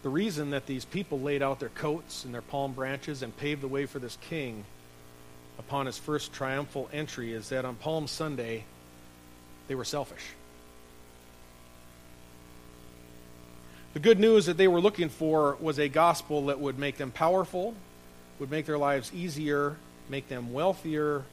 The 0.03 0.09
reason 0.09 0.51
that 0.51 0.67
these 0.67 0.85
people 0.85 1.21
laid 1.21 1.43
out 1.43 1.61
their 1.61 1.71
coats 1.71 2.25
and 2.25 2.35
their 2.35 2.43
palm 2.43 2.73
branches 2.73 3.23
and 3.23 3.37
paved 3.37 3.63
the 3.63 3.69
way 3.69 3.87
for 3.87 3.99
this 3.99 4.19
king 4.29 4.65
upon 5.59 5.87
his 5.87 5.97
first 5.97 6.33
triumphal 6.33 6.89
entry 6.93 7.33
is 7.33 7.49
that 7.49 7.65
on 7.65 7.77
Palm 7.77 8.07
Sunday, 8.07 8.65
they 9.69 9.75
were 9.75 9.85
selfish. 9.85 10.23
The 13.97 14.01
good 14.01 14.21
news 14.21 14.45
that 14.45 14.59
they 14.59 14.69
were 14.69 14.83
looking 14.83 15.09
for 15.09 15.57
was 15.59 15.79
a 15.79 15.89
gospel 15.89 16.49
that 16.49 16.61
would 16.61 16.79
make 16.79 16.99
them 16.99 17.11
powerful, 17.11 17.75
would 18.39 18.51
make 18.51 18.67
their 18.67 18.77
lives 18.77 19.11
easier, 19.15 19.79
make 20.11 20.29
them 20.29 20.53
wealthier, 20.53 21.25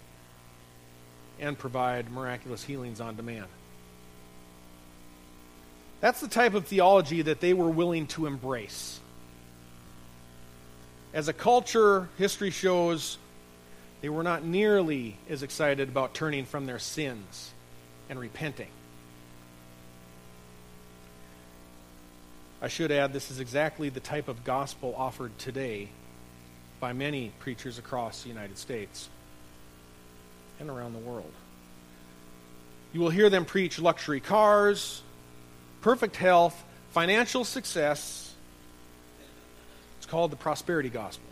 and 1.41 1.60
provide 1.60 2.10
miraculous 2.10 2.63
healings 2.63 3.02
on 3.02 3.17
demand. 3.17 3.47
That's 5.99 6.21
the 6.21 6.30
type 6.30 6.54
of 6.54 6.65
theology 6.65 7.23
that 7.23 7.41
they 7.41 7.54
were 7.54 7.69
willing 7.69 8.08
to 8.08 8.28
embrace. 8.28 9.02
As 11.13 11.28
a 11.28 11.34
culture, 11.34 12.08
history 12.17 12.49
shows 12.49 13.17
they 13.99 14.08
were 14.08 14.23
not 14.23 14.45
nearly 14.45 15.17
as 15.30 15.43
excited 15.43 15.89
about 15.89 16.13
turning 16.13 16.45
from 16.45 16.65
their 16.65 16.80
sins 16.80 17.52
and 18.10 18.17
repenting. 18.17 18.69
I 22.63 22.69
should 22.69 22.93
add, 22.93 23.12
this 23.12 23.30
is 23.30 23.41
exactly 23.41 23.89
the 23.89 23.99
type 23.99 24.30
of 24.30 24.45
gospel 24.45 24.95
offered 24.97 25.38
today 25.38 25.89
by 26.80 26.93
many 26.93 27.34
preachers 27.39 27.78
across 27.78 28.23
the 28.23 28.30
United 28.30 28.58
States 28.58 29.10
and 30.62 30.69
around 30.69 30.93
the 30.93 30.99
world. 30.99 31.34
You 32.93 33.02
will 33.02 33.10
hear 33.10 33.30
them 33.30 33.43
preach 33.43 33.80
luxury 33.80 34.21
cars, 34.21 35.02
perfect 35.82 36.15
health, 36.15 36.63
financial 36.91 37.43
success. 37.43 38.34
It's 39.97 40.06
called 40.06 40.32
the 40.32 40.38
prosperity 40.38 40.89
gospel. 40.89 41.30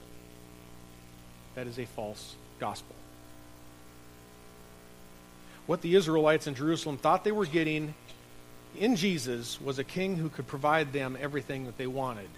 That 1.56 1.66
is 1.66 1.80
a 1.80 1.86
false 1.86 2.36
gospel 2.60 2.96
what 5.72 5.82
the 5.82 5.96
Israelites 5.96 6.48
in 6.48 6.56
Jerusalem 6.56 6.98
thought 6.98 7.24
they 7.24 7.32
were 7.32 7.46
getting 7.46 7.94
in 8.78 8.96
Jesus 8.96 9.60
was 9.60 9.80
a 9.80 9.84
king 9.84 10.16
who 10.16 10.30
could 10.30 10.48
provide 10.48 10.94
them 10.94 11.18
everything 11.20 11.66
that 11.66 11.78
they 11.78 11.88
wanted 11.88 12.30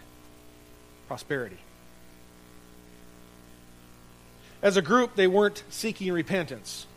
prosperity. 1.08 1.58
As 4.62 4.78
a 4.78 4.82
group, 4.82 5.16
they 5.16 5.28
weren't 5.28 5.64
seeking 5.70 6.12
repentance. 6.12 6.88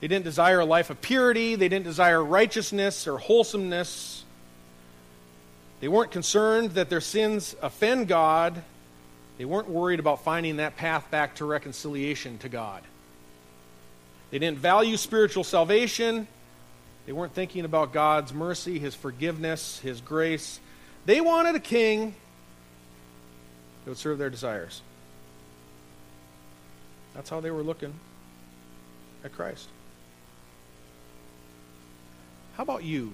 They 0.00 0.08
didn't 0.08 0.24
desire 0.24 0.60
a 0.60 0.64
life 0.64 0.90
of 0.90 1.00
purity, 1.00 1.54
they 1.54 1.68
didn't 1.68 1.84
desire 1.84 2.22
righteousness 2.22 3.06
or 3.06 3.18
wholesomeness. 3.18 4.24
They 5.80 5.88
weren't 5.88 6.12
concerned 6.12 6.72
that 6.72 6.90
their 6.90 7.00
sins 7.00 7.56
offend 7.60 8.06
God. 8.06 8.62
They 9.38 9.44
weren't 9.44 9.68
worried 9.68 9.98
about 9.98 10.22
finding 10.22 10.58
that 10.58 10.76
path 10.76 11.10
back 11.10 11.36
to 11.36 11.44
reconciliation 11.44 12.38
to 12.38 12.48
God. 12.48 12.82
They 14.30 14.38
didn't 14.38 14.58
value 14.58 14.96
spiritual 14.96 15.44
salvation. 15.44 16.28
They 17.06 17.12
weren't 17.12 17.34
thinking 17.34 17.64
about 17.64 17.92
God's 17.92 18.32
mercy, 18.32 18.78
His 18.78 18.94
forgiveness, 18.94 19.78
His 19.80 20.00
grace. 20.00 20.60
They 21.04 21.20
wanted 21.20 21.54
a 21.54 21.60
king 21.60 22.14
that 23.84 23.90
would 23.90 23.98
serve 23.98 24.18
their 24.18 24.30
desires. 24.30 24.80
That's 27.14 27.28
how 27.28 27.40
they 27.40 27.50
were 27.50 27.62
looking 27.62 27.92
at 29.24 29.32
Christ. 29.32 29.68
How 32.56 32.62
about 32.62 32.84
you? 32.84 33.12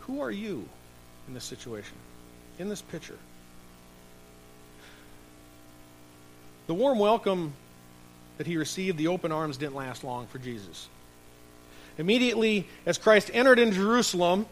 Who 0.00 0.20
are 0.20 0.30
you 0.30 0.68
in 1.28 1.34
this 1.34 1.44
situation, 1.44 1.94
in 2.58 2.68
this 2.68 2.82
picture? 2.82 3.18
The 6.66 6.74
warm 6.74 6.98
welcome 6.98 7.52
that 8.38 8.46
he 8.46 8.56
received, 8.56 8.96
the 8.96 9.08
open 9.08 9.30
arms 9.30 9.56
didn't 9.56 9.74
last 9.74 10.04
long 10.04 10.26
for 10.26 10.38
Jesus. 10.38 10.88
Immediately, 11.98 12.66
as 12.86 12.98
Christ 12.98 13.30
entered 13.32 13.58
in 13.58 13.72
Jerusalem, 13.72 14.46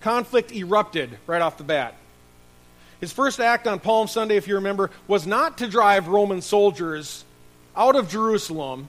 conflict 0.00 0.52
erupted 0.52 1.18
right 1.26 1.42
off 1.42 1.58
the 1.58 1.64
bat. 1.64 1.94
His 3.00 3.12
first 3.12 3.40
act 3.40 3.66
on 3.66 3.78
Palm 3.80 4.08
Sunday, 4.08 4.36
if 4.36 4.48
you 4.48 4.54
remember, 4.54 4.90
was 5.06 5.26
not 5.26 5.58
to 5.58 5.66
drive 5.66 6.08
Roman 6.08 6.40
soldiers 6.40 7.24
out 7.76 7.96
of 7.96 8.08
Jerusalem. 8.08 8.88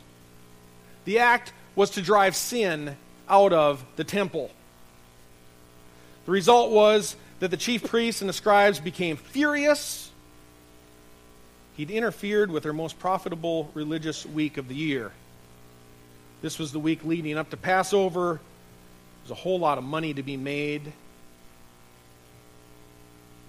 The 1.06 1.20
act 1.20 1.52
was 1.76 1.91
to 1.91 2.02
drive 2.02 2.36
sin 2.36 2.96
out 3.28 3.54
of 3.54 3.84
the 3.98 4.04
temple. 4.04 4.50
The 6.26 6.32
result 6.32 6.72
was 6.72 7.15
that 7.39 7.52
the 7.52 7.58
chief 7.58 7.84
priests 7.84 8.22
and 8.22 8.30
the 8.30 8.34
scribes 8.34 8.80
became 8.80 9.17
furious 9.17 10.08
He'd 11.78 11.91
interfered 11.91 12.50
with 12.50 12.63
their 12.63 12.74
most 12.74 12.98
profitable 12.98 13.70
religious 13.76 14.26
week 14.26 14.58
of 14.58 14.67
the 14.67 14.74
year. 14.74 15.12
This 16.41 16.60
was 16.60 16.71
the 16.71 16.80
week 16.80 17.04
leading 17.04 17.38
up 17.38 17.50
to 17.50 17.58
Passover. 17.58 18.34
There 18.36 19.23
was 19.23 19.32
a 19.32 19.36
whole 19.36 19.60
lot 19.60 19.78
of 19.78 19.84
money 19.84 20.13
to 20.13 20.23
be 20.23 20.38
made. 20.38 20.93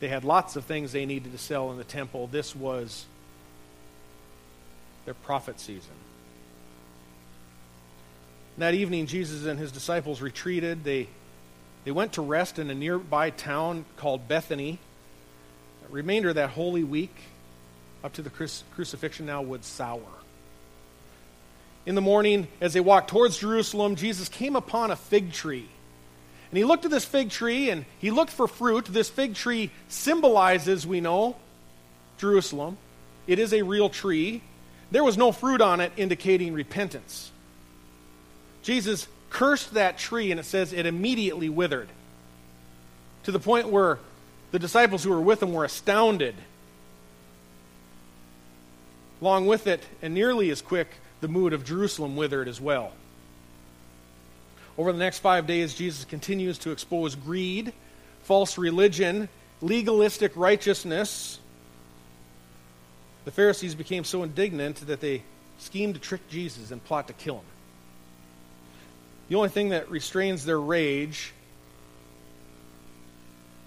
They 0.01 0.09
had 0.09 0.25
lots 0.25 0.57
of 0.57 0.65
things 0.65 0.93
they 0.93 1.07
needed 1.07 1.33
to 1.33 1.39
sell 1.39 1.71
in 1.71 1.77
the 1.77 1.85
temple. 1.85 2.29
This 2.29 2.55
was 2.55 3.05
their 5.05 5.15
profit 5.15 5.61
season. 5.61 5.95
That 8.59 8.75
evening, 8.75 9.07
Jesus 9.07 9.47
and 9.47 9.59
his 9.59 9.71
disciples 9.71 10.21
retreated. 10.21 10.83
They, 10.83 11.09
they 11.85 11.93
went 11.93 12.15
to 12.15 12.23
rest 12.23 12.59
in 12.59 12.71
a 12.71 12.75
nearby 12.75 13.31
town 13.31 13.85
called 13.97 14.27
Bethany. 14.27 14.79
The 15.87 15.95
remainder 15.95 16.31
of 16.31 16.35
that 16.35 16.51
holy 16.51 16.85
week, 16.85 17.15
up 18.03 18.13
to 18.15 18.23
the 18.23 18.31
crucifixion 18.31 19.27
now 19.27 19.43
would 19.43 19.65
sour. 19.65 20.01
In 21.89 21.95
the 21.95 22.03
morning, 22.03 22.49
as 22.61 22.75
they 22.75 22.81
walked 22.81 23.09
towards 23.09 23.39
Jerusalem, 23.39 23.97
Jesus 23.97 24.29
came 24.29 24.57
upon 24.57 24.91
a 24.91 24.97
fig 24.97 25.33
tree. 25.33 25.67
And 26.51 26.59
he 26.59 26.63
looked 26.63 26.85
at 26.85 26.91
this 26.91 27.07
fig 27.07 27.31
tree 27.31 27.71
and 27.71 27.87
he 27.99 28.11
looked 28.11 28.31
for 28.31 28.47
fruit. 28.47 28.85
This 28.85 29.09
fig 29.09 29.35
tree 29.35 29.71
symbolizes, 29.89 30.87
we 30.87 31.01
know, 31.01 31.37
Jerusalem. 32.19 32.77
It 33.27 33.39
is 33.39 33.55
a 33.55 33.63
real 33.63 33.89
tree. 33.89 34.43
There 34.91 35.03
was 35.03 35.17
no 35.17 35.33
fruit 35.33 35.63
on 35.63 35.81
it 35.81 35.91
indicating 35.97 36.53
repentance. 36.53 37.31
Jesus 38.63 39.09
cursed 39.31 39.73
that 39.73 39.97
tree, 39.97 40.31
and 40.31 40.39
it 40.39 40.45
says 40.45 40.75
it 40.75 40.85
immediately 40.85 41.49
withered 41.49 41.89
to 43.23 43.33
the 43.33 43.41
point 43.41 43.71
where 43.71 43.99
the 44.51 44.59
disciples 44.59 45.05
who 45.05 45.11
were 45.11 45.23
with 45.23 45.43
him 45.43 45.55
were 45.55 45.65
astounded 45.65 46.35
Along 49.21 49.47
with 49.47 49.67
it, 49.67 49.85
and 50.01 50.15
nearly 50.15 50.51
as 50.51 50.63
quick, 50.63 50.89
the 51.21 51.29
mood 51.29 51.53
of 51.53 51.65
Jerusalem 51.65 52.17
withered 52.17 52.49
as 52.49 52.61
well. 52.61 52.93
Over 54.77 54.93
the 54.93 54.99
next 54.99 55.19
five 55.19 55.47
days, 55.47 55.75
Jesus 55.75 56.05
continues 56.05 56.59
to 56.59 56.71
expose 56.71 57.17
greed, 57.17 57.73
false 58.23 58.57
religion, 58.59 59.29
legalistic 59.61 60.33
righteousness. 60.37 61.41
The 63.25 63.33
Pharisees 63.33 63.75
became 63.75 64.05
so 64.05 64.23
indignant 64.23 64.87
that 64.87 65.01
they 65.01 65.23
schemed 65.59 65.95
to 65.95 66.01
trick 66.01 66.29
Jesus 66.29 66.71
and 66.71 66.83
plot 66.85 67.09
to 67.09 67.13
kill 67.13 67.37
him. 67.37 67.45
The 69.29 69.35
only 69.35 69.49
thing 69.49 69.71
that 69.71 69.91
restrains 69.91 70.45
their 70.45 70.61
rage, 70.61 71.33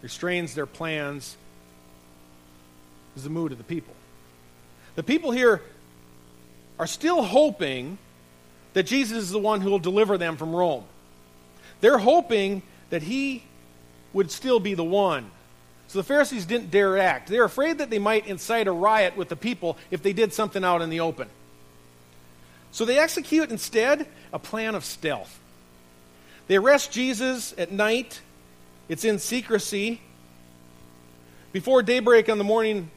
restrains 0.01 0.55
their 0.55 0.65
plans, 0.65 1.35
is 3.17 3.23
the 3.23 3.29
mood 3.29 3.51
of 3.51 3.57
the 3.57 3.63
people. 3.65 3.93
The 4.95 5.03
people 5.03 5.31
here 5.31 5.61
are 6.81 6.87
still 6.87 7.21
hoping 7.21 7.99
that 8.73 8.87
Jesus 8.87 9.19
is 9.19 9.29
the 9.29 9.37
one 9.37 9.61
who 9.61 9.69
will 9.69 9.77
deliver 9.77 10.17
them 10.17 10.35
from 10.35 10.51
Rome. 10.51 10.83
They're 11.79 11.99
hoping 11.99 12.63
that 12.89 13.03
he 13.03 13.43
would 14.13 14.31
still 14.31 14.59
be 14.59 14.73
the 14.73 14.83
one. 14.83 15.29
So 15.89 15.99
the 15.99 16.03
Pharisees 16.03 16.47
didn't 16.47 16.71
dare 16.71 16.97
act. 16.97 17.29
They're 17.29 17.43
afraid 17.43 17.77
that 17.77 17.91
they 17.91 17.99
might 17.99 18.25
incite 18.25 18.67
a 18.67 18.71
riot 18.71 19.15
with 19.15 19.29
the 19.29 19.35
people 19.35 19.77
if 19.91 20.01
they 20.01 20.11
did 20.11 20.33
something 20.33 20.63
out 20.63 20.81
in 20.81 20.89
the 20.89 21.01
open. 21.01 21.27
So 22.71 22.83
they 22.83 22.97
execute 22.97 23.51
instead 23.51 24.07
a 24.33 24.39
plan 24.39 24.73
of 24.73 24.83
stealth. 24.83 25.39
They 26.47 26.55
arrest 26.55 26.91
Jesus 26.91 27.53
at 27.59 27.71
night, 27.71 28.21
it's 28.89 29.05
in 29.05 29.19
secrecy. 29.19 30.01
Before 31.51 31.83
daybreak 31.83 32.27
on 32.27 32.39
the 32.39 32.43
morning 32.43 32.89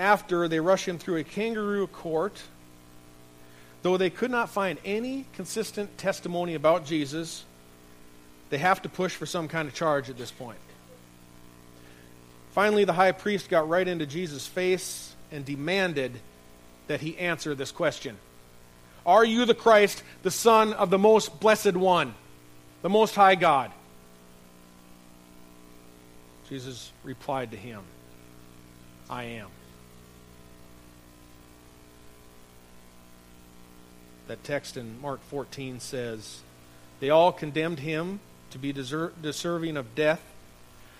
after 0.00 0.48
they 0.48 0.58
rush 0.58 0.88
him 0.88 0.98
through 0.98 1.16
a 1.16 1.24
kangaroo 1.24 1.86
court 1.86 2.40
though 3.82 3.96
they 3.96 4.10
could 4.10 4.30
not 4.30 4.50
find 4.50 4.78
any 4.84 5.24
consistent 5.34 5.96
testimony 5.98 6.54
about 6.54 6.84
Jesus, 6.84 7.44
they 8.50 8.58
have 8.58 8.82
to 8.82 8.88
push 8.88 9.14
for 9.14 9.26
some 9.26 9.48
kind 9.48 9.68
of 9.68 9.74
charge 9.74 10.10
at 10.10 10.18
this 10.18 10.30
point. 10.30 10.58
Finally, 12.52 12.84
the 12.84 12.92
high 12.92 13.12
priest 13.12 13.48
got 13.48 13.68
right 13.68 13.86
into 13.86 14.06
Jesus' 14.06 14.46
face 14.46 15.14
and 15.30 15.44
demanded 15.44 16.12
that 16.88 17.00
he 17.00 17.16
answer 17.18 17.54
this 17.54 17.70
question 17.70 18.16
Are 19.06 19.24
you 19.24 19.44
the 19.44 19.54
Christ, 19.54 20.02
the 20.22 20.30
Son 20.30 20.72
of 20.72 20.90
the 20.90 20.98
most 20.98 21.40
blessed 21.40 21.74
one, 21.74 22.14
the 22.82 22.90
most 22.90 23.14
high 23.14 23.36
God? 23.36 23.70
Jesus 26.48 26.90
replied 27.04 27.52
to 27.52 27.56
him, 27.56 27.82
I 29.08 29.24
am. 29.24 29.46
That 34.30 34.44
text 34.44 34.76
in 34.76 35.00
Mark 35.02 35.20
14 35.24 35.80
says, 35.80 36.38
They 37.00 37.10
all 37.10 37.32
condemned 37.32 37.80
him 37.80 38.20
to 38.50 38.58
be 38.58 38.72
deserving 38.72 39.76
of 39.76 39.96
death. 39.96 40.22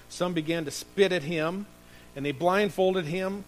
Some 0.09 0.33
began 0.33 0.65
to 0.65 0.73
spit 0.73 1.13
at 1.13 1.23
him, 1.23 1.67
and 2.17 2.27
they 2.27 2.33
blindfolded 2.33 3.05
him. 3.05 3.45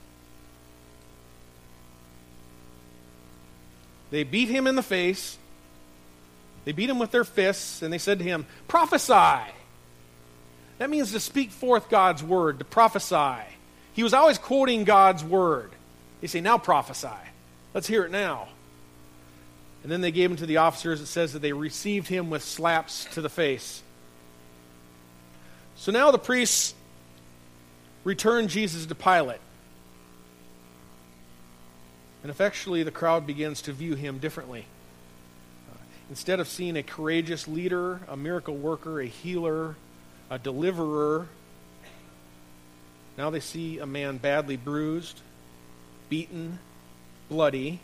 They 4.12 4.22
beat 4.22 4.48
him 4.50 4.68
in 4.68 4.76
the 4.76 4.84
face. 4.84 5.36
They 6.64 6.70
beat 6.70 6.88
him 6.88 7.00
with 7.00 7.10
their 7.10 7.24
fists, 7.24 7.82
and 7.82 7.92
they 7.92 7.98
said 7.98 8.20
to 8.20 8.24
him, 8.24 8.46
Prophesy! 8.68 9.50
That 10.78 10.90
means 10.90 11.10
to 11.10 11.18
speak 11.18 11.50
forth 11.50 11.90
God's 11.90 12.22
word, 12.22 12.60
to 12.60 12.64
prophesy. 12.64 13.42
He 13.94 14.04
was 14.04 14.14
always 14.14 14.38
quoting 14.38 14.84
God's 14.84 15.24
word. 15.24 15.72
They 16.20 16.28
say, 16.28 16.40
Now 16.40 16.56
prophesy. 16.56 17.08
Let's 17.74 17.88
hear 17.88 18.04
it 18.04 18.12
now. 18.12 18.46
And 19.82 19.90
then 19.90 20.00
they 20.00 20.12
gave 20.12 20.30
him 20.30 20.36
to 20.36 20.46
the 20.46 20.58
officers. 20.58 21.00
It 21.00 21.06
says 21.06 21.32
that 21.32 21.40
they 21.40 21.52
received 21.52 22.08
him 22.08 22.30
with 22.30 22.42
slaps 22.42 23.04
to 23.14 23.20
the 23.20 23.28
face. 23.28 23.82
So 25.74 25.90
now 25.90 26.10
the 26.10 26.18
priests 26.18 26.74
return 28.04 28.48
Jesus 28.48 28.86
to 28.86 28.94
Pilate. 28.94 29.40
And 32.22 32.30
effectually, 32.30 32.84
the 32.84 32.92
crowd 32.92 33.26
begins 33.26 33.62
to 33.62 33.72
view 33.72 33.96
him 33.96 34.18
differently. 34.18 34.66
Instead 36.08 36.38
of 36.38 36.46
seeing 36.46 36.76
a 36.76 36.82
courageous 36.82 37.48
leader, 37.48 38.00
a 38.06 38.16
miracle 38.16 38.56
worker, 38.56 39.00
a 39.00 39.06
healer, 39.06 39.74
a 40.30 40.38
deliverer, 40.38 41.26
now 43.18 43.30
they 43.30 43.40
see 43.40 43.78
a 43.78 43.86
man 43.86 44.18
badly 44.18 44.56
bruised, 44.56 45.20
beaten, 46.08 46.60
bloody. 47.28 47.80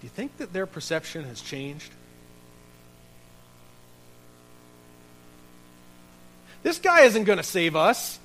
Do 0.00 0.06
you 0.06 0.10
think 0.10 0.38
that 0.38 0.52
their 0.52 0.66
perception 0.66 1.24
has 1.24 1.40
changed? 1.40 1.92
This 6.62 6.78
guy 6.78 7.02
isn't 7.02 7.24
going 7.24 7.38
to 7.38 7.42
save 7.42 7.76
us. 7.76 8.18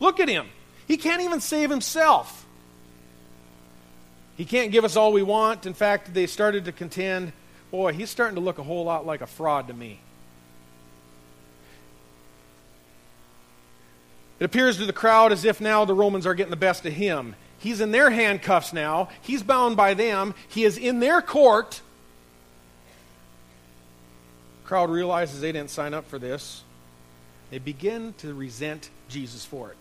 Look 0.00 0.20
at 0.20 0.28
him. 0.28 0.46
He 0.86 0.96
can't 0.96 1.22
even 1.22 1.40
save 1.40 1.70
himself. 1.70 2.46
He 4.36 4.44
can't 4.44 4.70
give 4.70 4.84
us 4.84 4.96
all 4.96 5.12
we 5.12 5.22
want. 5.22 5.66
In 5.66 5.74
fact, 5.74 6.14
they 6.14 6.26
started 6.26 6.66
to 6.66 6.72
contend 6.72 7.32
boy, 7.70 7.92
he's 7.92 8.10
starting 8.10 8.34
to 8.36 8.40
look 8.40 8.58
a 8.58 8.62
whole 8.62 8.84
lot 8.84 9.06
like 9.06 9.20
a 9.20 9.26
fraud 9.26 9.68
to 9.68 9.74
me. 9.74 10.00
It 14.38 14.44
appears 14.44 14.78
to 14.78 14.86
the 14.86 14.92
crowd 14.92 15.32
as 15.32 15.44
if 15.44 15.60
now 15.60 15.84
the 15.84 15.94
Romans 15.94 16.26
are 16.26 16.34
getting 16.34 16.50
the 16.50 16.56
best 16.56 16.86
of 16.86 16.92
him. 16.92 17.34
He's 17.58 17.80
in 17.80 17.90
their 17.90 18.10
handcuffs 18.10 18.72
now. 18.72 19.08
He's 19.20 19.42
bound 19.42 19.76
by 19.76 19.94
them. 19.94 20.34
He 20.48 20.64
is 20.64 20.78
in 20.78 21.00
their 21.00 21.20
court. 21.20 21.80
Crowd 24.64 24.90
realizes 24.90 25.40
they 25.40 25.52
didn't 25.52 25.70
sign 25.70 25.94
up 25.94 26.08
for 26.08 26.18
this. 26.18 26.62
They 27.50 27.58
begin 27.58 28.14
to 28.18 28.34
resent 28.34 28.90
Jesus 29.08 29.44
for 29.44 29.70
it. 29.70 29.76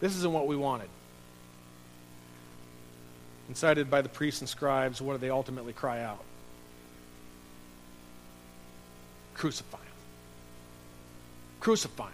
This 0.00 0.16
isn't 0.16 0.32
what 0.32 0.46
we 0.46 0.56
wanted. 0.56 0.88
Incited 3.48 3.90
by 3.90 4.02
the 4.02 4.08
priests 4.08 4.40
and 4.40 4.48
scribes, 4.48 5.00
what 5.00 5.14
do 5.14 5.18
they 5.18 5.30
ultimately 5.30 5.72
cry 5.72 6.02
out? 6.02 6.22
Crucify 9.34 9.78
him. 9.78 9.84
Crucify 11.60 12.06
him. 12.06 12.12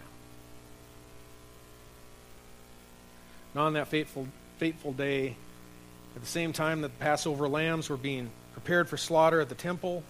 And 3.55 3.62
on 3.62 3.73
that 3.75 3.88
fateful, 3.88 4.29
fateful 4.59 4.93
day, 4.93 5.37
at 6.14 6.21
the 6.21 6.29
same 6.29 6.53
time 6.53 6.83
that 6.83 6.99
the 6.99 7.05
Passover 7.05 7.49
lambs 7.49 7.88
were 7.88 7.97
being 7.97 8.31
prepared 8.53 8.88
for 8.88 8.97
slaughter 8.97 9.40
at 9.40 9.49
the 9.49 9.55
temple, 9.55 10.05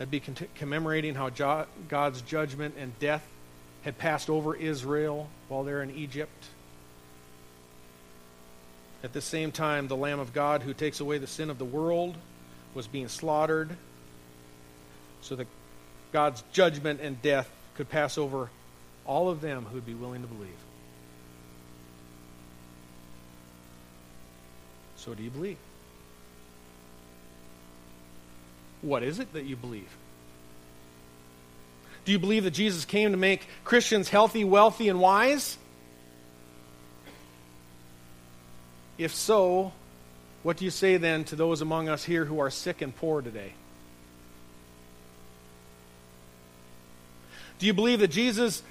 That'd 0.00 0.10
be 0.10 0.22
commemorating 0.54 1.14
how 1.14 1.28
God's 1.28 2.22
judgment 2.22 2.74
and 2.78 2.98
death 2.98 3.22
had 3.82 3.98
passed 3.98 4.30
over 4.30 4.56
Israel 4.56 5.28
while 5.48 5.62
they're 5.62 5.82
in 5.82 5.90
Egypt. 5.90 6.46
At 9.04 9.12
the 9.12 9.20
same 9.20 9.52
time, 9.52 9.88
the 9.88 9.96
Lamb 9.98 10.18
of 10.18 10.32
God 10.32 10.62
who 10.62 10.72
takes 10.72 11.00
away 11.00 11.18
the 11.18 11.26
sin 11.26 11.50
of 11.50 11.58
the 11.58 11.66
world 11.66 12.16
was 12.72 12.86
being 12.86 13.08
slaughtered 13.08 13.76
so 15.20 15.36
that 15.36 15.46
God's 16.12 16.42
judgment 16.50 17.00
and 17.02 17.20
death 17.20 17.50
could 17.74 17.90
pass 17.90 18.16
over 18.16 18.48
all 19.04 19.28
of 19.28 19.42
them 19.42 19.66
who 19.66 19.74
would 19.74 19.84
be 19.84 19.92
willing 19.92 20.22
to 20.22 20.28
believe. 20.28 20.48
So, 25.00 25.14
do 25.14 25.22
you 25.22 25.30
believe? 25.30 25.56
What 28.82 29.02
is 29.02 29.18
it 29.18 29.32
that 29.32 29.44
you 29.44 29.56
believe? 29.56 29.88
Do 32.04 32.12
you 32.12 32.18
believe 32.18 32.44
that 32.44 32.50
Jesus 32.50 32.84
came 32.84 33.12
to 33.12 33.16
make 33.16 33.46
Christians 33.64 34.10
healthy, 34.10 34.44
wealthy, 34.44 34.90
and 34.90 35.00
wise? 35.00 35.56
If 38.98 39.14
so, 39.14 39.72
what 40.42 40.58
do 40.58 40.66
you 40.66 40.70
say 40.70 40.98
then 40.98 41.24
to 41.24 41.36
those 41.36 41.62
among 41.62 41.88
us 41.88 42.04
here 42.04 42.26
who 42.26 42.38
are 42.38 42.50
sick 42.50 42.82
and 42.82 42.94
poor 42.94 43.22
today? 43.22 43.54
Do 47.58 47.64
you 47.64 47.72
believe 47.72 48.00
that 48.00 48.08
Jesus 48.08 48.62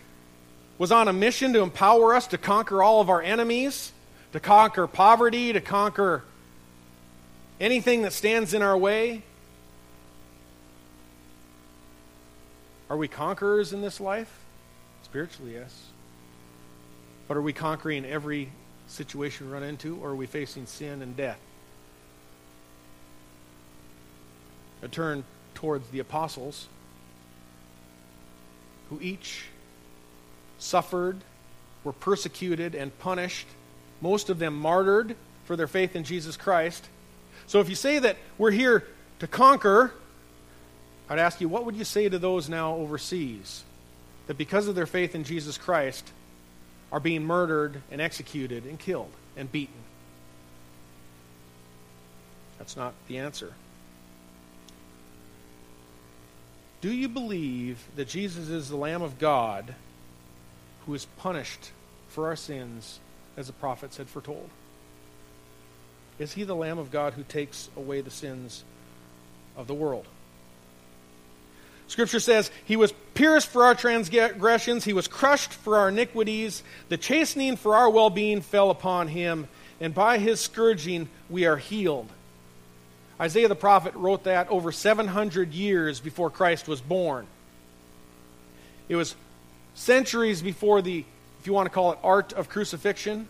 was 0.77 0.91
on 0.91 1.07
a 1.07 1.13
mission 1.13 1.53
to 1.53 1.61
empower 1.61 2.13
us 2.13 2.27
to 2.27 2.37
conquer 2.37 2.83
all 2.83 3.01
of 3.01 3.09
our 3.09 3.21
enemies, 3.21 3.93
to 4.33 4.39
conquer 4.39 4.87
poverty, 4.87 5.53
to 5.53 5.61
conquer 5.61 6.23
anything 7.59 8.03
that 8.03 8.13
stands 8.13 8.53
in 8.53 8.61
our 8.61 8.77
way? 8.77 9.23
Are 12.89 12.97
we 12.97 13.07
conquerors 13.07 13.73
in 13.73 13.81
this 13.81 13.99
life? 13.99 14.33
Spiritually, 15.03 15.53
yes. 15.53 15.87
But 17.27 17.37
are 17.37 17.41
we 17.41 17.53
conquering 17.53 18.05
every 18.05 18.51
situation 18.87 19.47
we 19.47 19.53
run 19.53 19.63
into, 19.63 19.97
or 19.97 20.09
are 20.09 20.15
we 20.15 20.25
facing 20.25 20.65
sin 20.65 21.01
and 21.01 21.15
death? 21.15 21.39
I 24.81 24.87
turn 24.87 25.23
towards 25.53 25.89
the 25.89 25.99
apostles, 25.99 26.67
who 28.89 28.99
each 29.01 29.45
suffered, 30.57 31.17
were 31.83 31.93
persecuted, 31.93 32.73
and 32.73 32.97
punished, 32.97 33.47
most 34.01 34.29
of 34.29 34.39
them 34.39 34.55
martyred 34.55 35.15
for 35.45 35.55
their 35.55 35.67
faith 35.67 35.95
in 35.95 36.03
Jesus 36.03 36.37
Christ. 36.37 36.87
So 37.47 37.59
if 37.59 37.69
you 37.69 37.75
say 37.75 37.99
that 37.99 38.17
we're 38.37 38.51
here 38.51 38.85
to 39.19 39.27
conquer, 39.27 39.91
I'd 41.09 41.19
ask 41.19 41.41
you, 41.41 41.49
what 41.49 41.65
would 41.65 41.75
you 41.75 41.83
say 41.83 42.07
to 42.07 42.19
those 42.19 42.49
now 42.49 42.75
overseas 42.75 43.63
that 44.27 44.37
because 44.37 44.67
of 44.67 44.75
their 44.75 44.85
faith 44.85 45.15
in 45.15 45.23
Jesus 45.23 45.57
Christ 45.57 46.11
are 46.91 46.99
being 46.99 47.23
murdered 47.23 47.81
and 47.91 47.99
executed 47.99 48.65
and 48.65 48.77
killed 48.77 49.11
and 49.35 49.51
beaten? 49.51 49.73
That's 52.59 52.77
not 52.77 52.93
the 53.07 53.17
answer. 53.17 53.53
Do 56.81 56.93
you 56.93 57.09
believe 57.09 57.83
that 57.95 58.07
Jesus 58.07 58.49
is 58.49 58.69
the 58.69 58.77
Lamb 58.77 59.01
of 59.01 59.19
God 59.19 59.73
who 60.85 60.93
is 60.93 61.05
punished 61.05 61.71
for 62.09 62.27
our 62.27 62.35
sins 62.35 62.99
as 63.39 63.47
the 63.47 63.53
prophets 63.53 63.97
had 63.97 64.09
foretold? 64.09 64.49
Is 66.19 66.33
he 66.33 66.43
the 66.43 66.55
Lamb 66.55 66.77
of 66.77 66.91
God 66.91 67.13
who 67.13 67.23
takes 67.23 67.69
away 67.77 68.01
the 68.01 68.11
sins 68.11 68.65
of 69.55 69.65
the 69.65 69.73
world? 69.73 70.05
Scripture 71.87 72.19
says, 72.19 72.51
He 72.65 72.75
was 72.75 72.93
pierced 73.13 73.47
for 73.47 73.63
our 73.63 73.73
transgressions, 73.73 74.83
He 74.83 74.93
was 74.93 75.07
crushed 75.07 75.53
for 75.53 75.77
our 75.77 75.87
iniquities. 75.87 76.61
The 76.89 76.97
chastening 76.97 77.55
for 77.55 77.75
our 77.75 77.89
well 77.89 78.09
being 78.09 78.41
fell 78.41 78.69
upon 78.69 79.07
Him, 79.07 79.47
and 79.79 79.93
by 79.93 80.17
His 80.19 80.41
scourging 80.41 81.07
we 81.29 81.45
are 81.45 81.57
healed. 81.57 82.09
Isaiah 83.21 83.47
the 83.47 83.55
prophet 83.55 83.93
wrote 83.95 84.25
that 84.25 84.49
over 84.49 84.71
700 84.73 85.53
years 85.53 85.99
before 86.01 86.29
Christ 86.29 86.67
was 86.67 86.81
born. 86.81 87.25
It 88.89 88.97
was 88.97 89.15
centuries 89.75 90.41
before 90.41 90.81
the, 90.81 91.05
if 91.39 91.47
you 91.47 91.53
want 91.53 91.65
to 91.65 91.69
call 91.69 91.91
it, 91.91 91.99
art 92.03 92.33
of 92.33 92.49
crucifixion. 92.49 93.27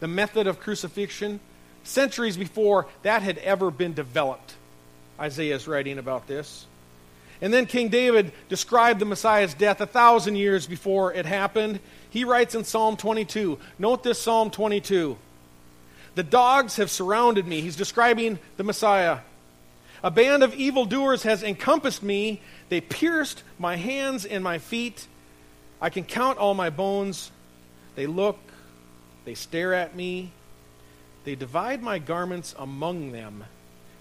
the 0.00 0.08
method 0.08 0.46
of 0.46 0.60
crucifixion, 0.60 1.40
centuries 1.82 2.36
before 2.36 2.86
that 3.02 3.22
had 3.22 3.38
ever 3.38 3.70
been 3.70 3.94
developed. 3.94 4.54
Isaiah 5.18 5.54
is 5.54 5.66
writing 5.68 5.98
about 5.98 6.26
this. 6.26 6.66
And 7.40 7.52
then 7.52 7.66
King 7.66 7.88
David 7.88 8.32
described 8.48 9.00
the 9.00 9.06
Messiah's 9.06 9.54
death 9.54 9.80
a 9.80 9.86
thousand 9.86 10.36
years 10.36 10.66
before 10.66 11.12
it 11.12 11.26
happened. 11.26 11.80
He 12.10 12.24
writes 12.24 12.54
in 12.54 12.64
Psalm 12.64 12.96
22. 12.96 13.58
Note 13.78 14.02
this 14.02 14.20
Psalm 14.20 14.50
22. 14.50 15.16
The 16.14 16.22
dogs 16.22 16.76
have 16.76 16.90
surrounded 16.90 17.46
me. 17.46 17.60
He's 17.60 17.76
describing 17.76 18.38
the 18.56 18.62
Messiah. 18.62 19.18
A 20.02 20.10
band 20.10 20.42
of 20.42 20.54
evildoers 20.54 21.22
has 21.22 21.42
encompassed 21.42 22.02
me. 22.02 22.40
They 22.68 22.80
pierced 22.80 23.42
my 23.58 23.76
hands 23.76 24.24
and 24.24 24.44
my 24.44 24.58
feet. 24.58 25.06
I 25.84 25.90
can 25.90 26.04
count 26.04 26.38
all 26.38 26.54
my 26.54 26.70
bones. 26.70 27.30
They 27.94 28.06
look, 28.06 28.38
they 29.26 29.34
stare 29.34 29.74
at 29.74 29.94
me. 29.94 30.30
They 31.26 31.34
divide 31.34 31.82
my 31.82 31.98
garments 31.98 32.54
among 32.58 33.12
them, 33.12 33.44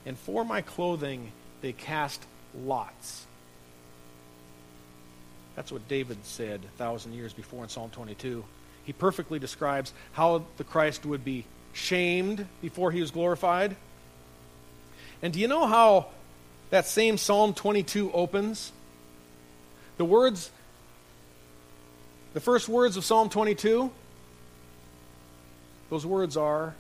and 0.06 0.18
for 0.18 0.46
my 0.46 0.62
clothing 0.62 1.34
they 1.60 1.74
cast 1.74 2.26
lots. 2.58 3.26
That's 5.58 5.74
what 5.74 5.86
David 5.90 6.20
said 6.24 6.62
a 6.64 6.78
thousand 6.78 7.16
years 7.16 7.34
before 7.34 7.64
in 7.64 7.70
Psalm 7.70 7.90
22. 7.90 8.46
He 8.86 8.94
perfectly 8.94 9.38
describes 9.38 9.92
how 10.14 10.46
the 10.56 10.64
Christ 10.64 11.06
would 11.06 11.26
be 11.26 11.44
shamed 11.74 12.48
before 12.62 12.92
he 12.92 13.02
was 13.02 13.12
glorified. 13.12 13.76
And 15.22 15.34
do 15.34 15.40
you 15.42 15.50
know 15.50 15.68
how 15.68 16.06
that 16.70 16.88
same 16.88 17.18
Psalm 17.18 17.54
22 17.54 18.10
opens? 18.14 18.72
The 19.98 20.06
words, 20.06 20.50
the 22.34 22.40
first 22.40 22.68
words 22.68 22.98
of 22.98 23.06
Psalm 23.06 23.30
22, 23.30 23.92
those 25.90 26.06
words 26.06 26.36
are, 26.36 26.74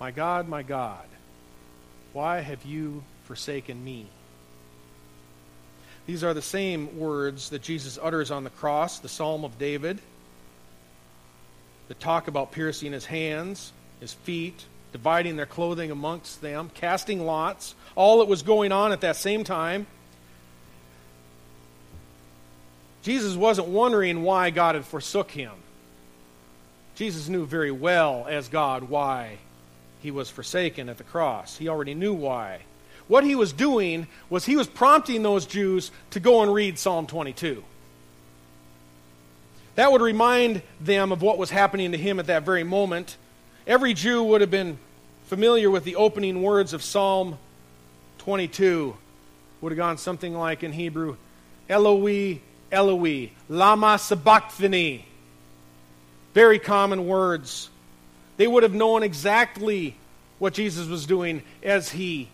My 0.00 0.10
God, 0.10 0.48
my 0.48 0.62
God, 0.62 1.06
why 2.12 2.40
have 2.40 2.64
you 2.64 3.02
forsaken 3.24 3.82
me? 3.82 4.06
These 6.06 6.22
are 6.22 6.34
the 6.34 6.42
same 6.42 6.98
words 6.98 7.50
that 7.50 7.62
Jesus 7.62 7.98
utters 8.02 8.30
on 8.30 8.44
the 8.44 8.50
cross, 8.50 8.98
the 8.98 9.08
Psalm 9.08 9.44
of 9.44 9.58
David, 9.58 10.00
the 11.88 11.94
talk 11.94 12.28
about 12.28 12.52
piercing 12.52 12.92
his 12.92 13.06
hands, 13.06 13.72
his 14.00 14.12
feet, 14.12 14.66
dividing 14.92 15.36
their 15.36 15.46
clothing 15.46 15.90
amongst 15.90 16.40
them, 16.42 16.70
casting 16.74 17.24
lots, 17.24 17.74
all 17.94 18.18
that 18.18 18.28
was 18.28 18.42
going 18.42 18.70
on 18.70 18.92
at 18.92 19.00
that 19.00 19.16
same 19.16 19.44
time. 19.44 19.86
Jesus 23.04 23.36
wasn't 23.36 23.68
wondering 23.68 24.22
why 24.22 24.48
God 24.48 24.74
had 24.76 24.86
forsook 24.86 25.30
him. 25.30 25.52
Jesus 26.94 27.28
knew 27.28 27.44
very 27.44 27.70
well, 27.70 28.26
as 28.26 28.48
God, 28.48 28.84
why 28.84 29.36
he 30.00 30.10
was 30.10 30.30
forsaken 30.30 30.88
at 30.88 30.96
the 30.96 31.04
cross. 31.04 31.58
He 31.58 31.68
already 31.68 31.92
knew 31.92 32.14
why. 32.14 32.60
What 33.06 33.22
he 33.22 33.34
was 33.34 33.52
doing 33.52 34.06
was 34.30 34.46
he 34.46 34.56
was 34.56 34.66
prompting 34.66 35.22
those 35.22 35.44
Jews 35.44 35.90
to 36.10 36.20
go 36.20 36.42
and 36.42 36.52
read 36.52 36.78
Psalm 36.78 37.06
22. 37.06 37.62
That 39.74 39.92
would 39.92 40.00
remind 40.00 40.62
them 40.80 41.12
of 41.12 41.20
what 41.20 41.36
was 41.36 41.50
happening 41.50 41.92
to 41.92 41.98
him 41.98 42.18
at 42.18 42.28
that 42.28 42.44
very 42.44 42.64
moment. 42.64 43.18
Every 43.66 43.92
Jew 43.92 44.22
would 44.22 44.40
have 44.40 44.50
been 44.50 44.78
familiar 45.26 45.70
with 45.70 45.84
the 45.84 45.96
opening 45.96 46.40
words 46.40 46.72
of 46.72 46.82
Psalm 46.82 47.36
22. 48.18 48.96
Would 49.60 49.72
have 49.72 49.76
gone 49.76 49.98
something 49.98 50.34
like 50.34 50.62
in 50.62 50.72
Hebrew, 50.72 51.16
Eloi, 51.68 52.40
Eloi, 52.70 53.30
lama 53.48 53.98
sabachthani. 53.98 55.06
Very 56.34 56.58
common 56.58 57.06
words. 57.06 57.70
They 58.36 58.46
would 58.46 58.62
have 58.62 58.74
known 58.74 59.02
exactly 59.02 59.96
what 60.38 60.54
Jesus 60.54 60.88
was 60.88 61.06
doing 61.06 61.42
as 61.62 61.90
he 61.90 62.28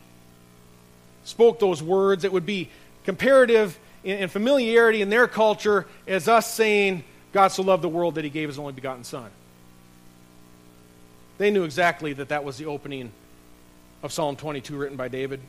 spoke 1.25 1.59
those 1.59 1.83
words. 1.83 2.25
It 2.25 2.33
would 2.33 2.47
be 2.47 2.71
comparative 3.05 3.79
in, 4.03 4.29
familiarity 4.29 5.03
in 5.03 5.11
their 5.11 5.29
culture 5.29 5.87
as 6.07 6.29
us 6.29 6.53
saying, 6.53 7.05
God 7.33 7.49
so 7.49 7.63
loved 7.63 7.83
the 7.83 7.89
world 7.89 8.17
that 8.17 8.25
he 8.25 8.31
gave 8.31 8.49
his 8.49 8.59
only 8.59 8.73
begotten 8.73 9.05
Son. 9.05 9.31
They 11.39 11.51
knew 11.51 11.65
exactly 11.65 12.13
that 12.15 12.31
that 12.31 12.45
was 12.45 12.59
the 12.59 12.67
opening 12.67 13.13
of 14.03 14.13
Psalm 14.13 14.37
22 14.37 14.77
written 14.77 14.97
by 14.97 15.09
David. 15.09 15.41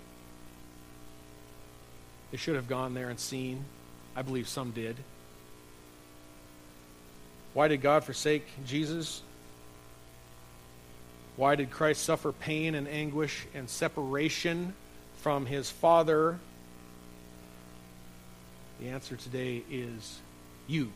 They 2.32 2.38
should 2.38 2.56
have 2.56 2.68
gone 2.68 2.94
there 2.94 3.10
and 3.10 3.20
seen. 3.20 3.66
I 4.16 4.22
believe 4.22 4.48
some 4.48 4.72
did. 4.72 4.96
Why 7.54 7.68
did 7.68 7.82
God 7.82 8.04
forsake 8.04 8.46
Jesus? 8.66 9.22
Why 11.36 11.56
did 11.56 11.72
Christ 11.72 12.04
suffer 12.04 12.32
pain 12.32 12.76
and 12.76 12.88
anguish 12.88 13.46
and 13.54 13.70
separation 13.70 14.74
from 15.18 15.46
his 15.46 15.70
Father? 15.70 16.40
The 18.80 18.90
answer 18.90 19.16
today 19.16 19.64
is 19.70 20.20
you. 20.68 20.92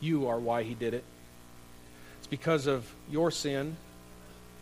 You 0.00 0.28
are 0.28 0.38
why 0.38 0.62
he 0.62 0.74
did 0.74 0.94
it. 0.94 1.04
It's 2.18 2.26
because 2.26 2.66
of 2.66 2.90
your 3.10 3.30
sin, 3.30 3.76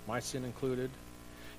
my 0.08 0.20
sin 0.20 0.44
included. 0.44 0.90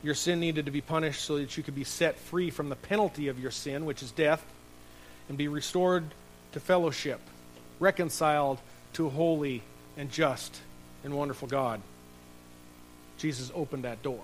Your 0.03 0.15
sin 0.15 0.39
needed 0.39 0.65
to 0.65 0.71
be 0.71 0.81
punished 0.81 1.23
so 1.23 1.37
that 1.37 1.57
you 1.57 1.63
could 1.63 1.75
be 1.75 1.83
set 1.83 2.17
free 2.17 2.49
from 2.49 2.69
the 2.69 2.75
penalty 2.75 3.27
of 3.27 3.39
your 3.39 3.51
sin, 3.51 3.85
which 3.85 4.03
is 4.03 4.11
death, 4.11 4.43
and 5.29 5.37
be 5.37 5.47
restored 5.47 6.05
to 6.53 6.59
fellowship, 6.59 7.19
reconciled 7.79 8.59
to 8.93 9.07
a 9.07 9.09
holy 9.09 9.63
and 9.95 10.11
just 10.11 10.61
and 11.03 11.13
wonderful 11.15 11.47
God. 11.47 11.81
Jesus 13.17 13.51
opened 13.53 13.83
that 13.83 14.01
door. 14.01 14.23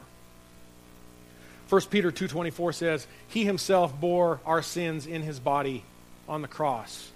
1 1.70 1.90
Peter 1.90 2.12
2:24 2.12 2.74
says, 2.74 3.08
"He 3.28 3.46
himself 3.46 4.00
bore 4.00 4.40
our 4.46 4.62
sins 4.62 5.06
in 5.06 5.24
his 5.24 5.40
body 5.40 5.84
on 6.28 6.42
the 6.42 6.48
cross, 6.48 7.12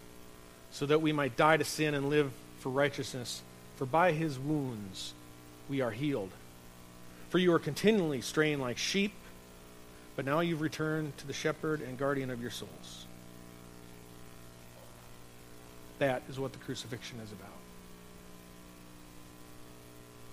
so 0.71 0.85
that 0.85 1.01
we 1.01 1.11
might 1.11 1.35
die 1.35 1.57
to 1.57 1.63
sin 1.63 1.93
and 1.93 2.09
live 2.09 2.31
for 2.59 2.69
righteousness, 2.69 3.41
for 3.75 3.85
by 3.85 4.11
his 4.11 4.39
wounds 4.39 5.13
we 5.69 5.81
are 5.81 5.91
healed. 5.91 6.31
For 7.29 7.39
you 7.39 7.53
are 7.53 7.59
continually 7.59 8.21
straying 8.21 8.59
like 8.59 8.77
sheep, 8.77 9.13
but 10.15 10.25
now 10.25 10.39
you've 10.39 10.61
returned 10.61 11.17
to 11.17 11.27
the 11.27 11.33
shepherd 11.33 11.81
and 11.81 11.97
guardian 11.97 12.29
of 12.29 12.41
your 12.41 12.51
souls." 12.51 13.06
That 15.99 16.21
is 16.29 16.39
what 16.39 16.53
the 16.53 16.59
crucifixion 16.59 17.19
is 17.19 17.31
about. 17.31 17.49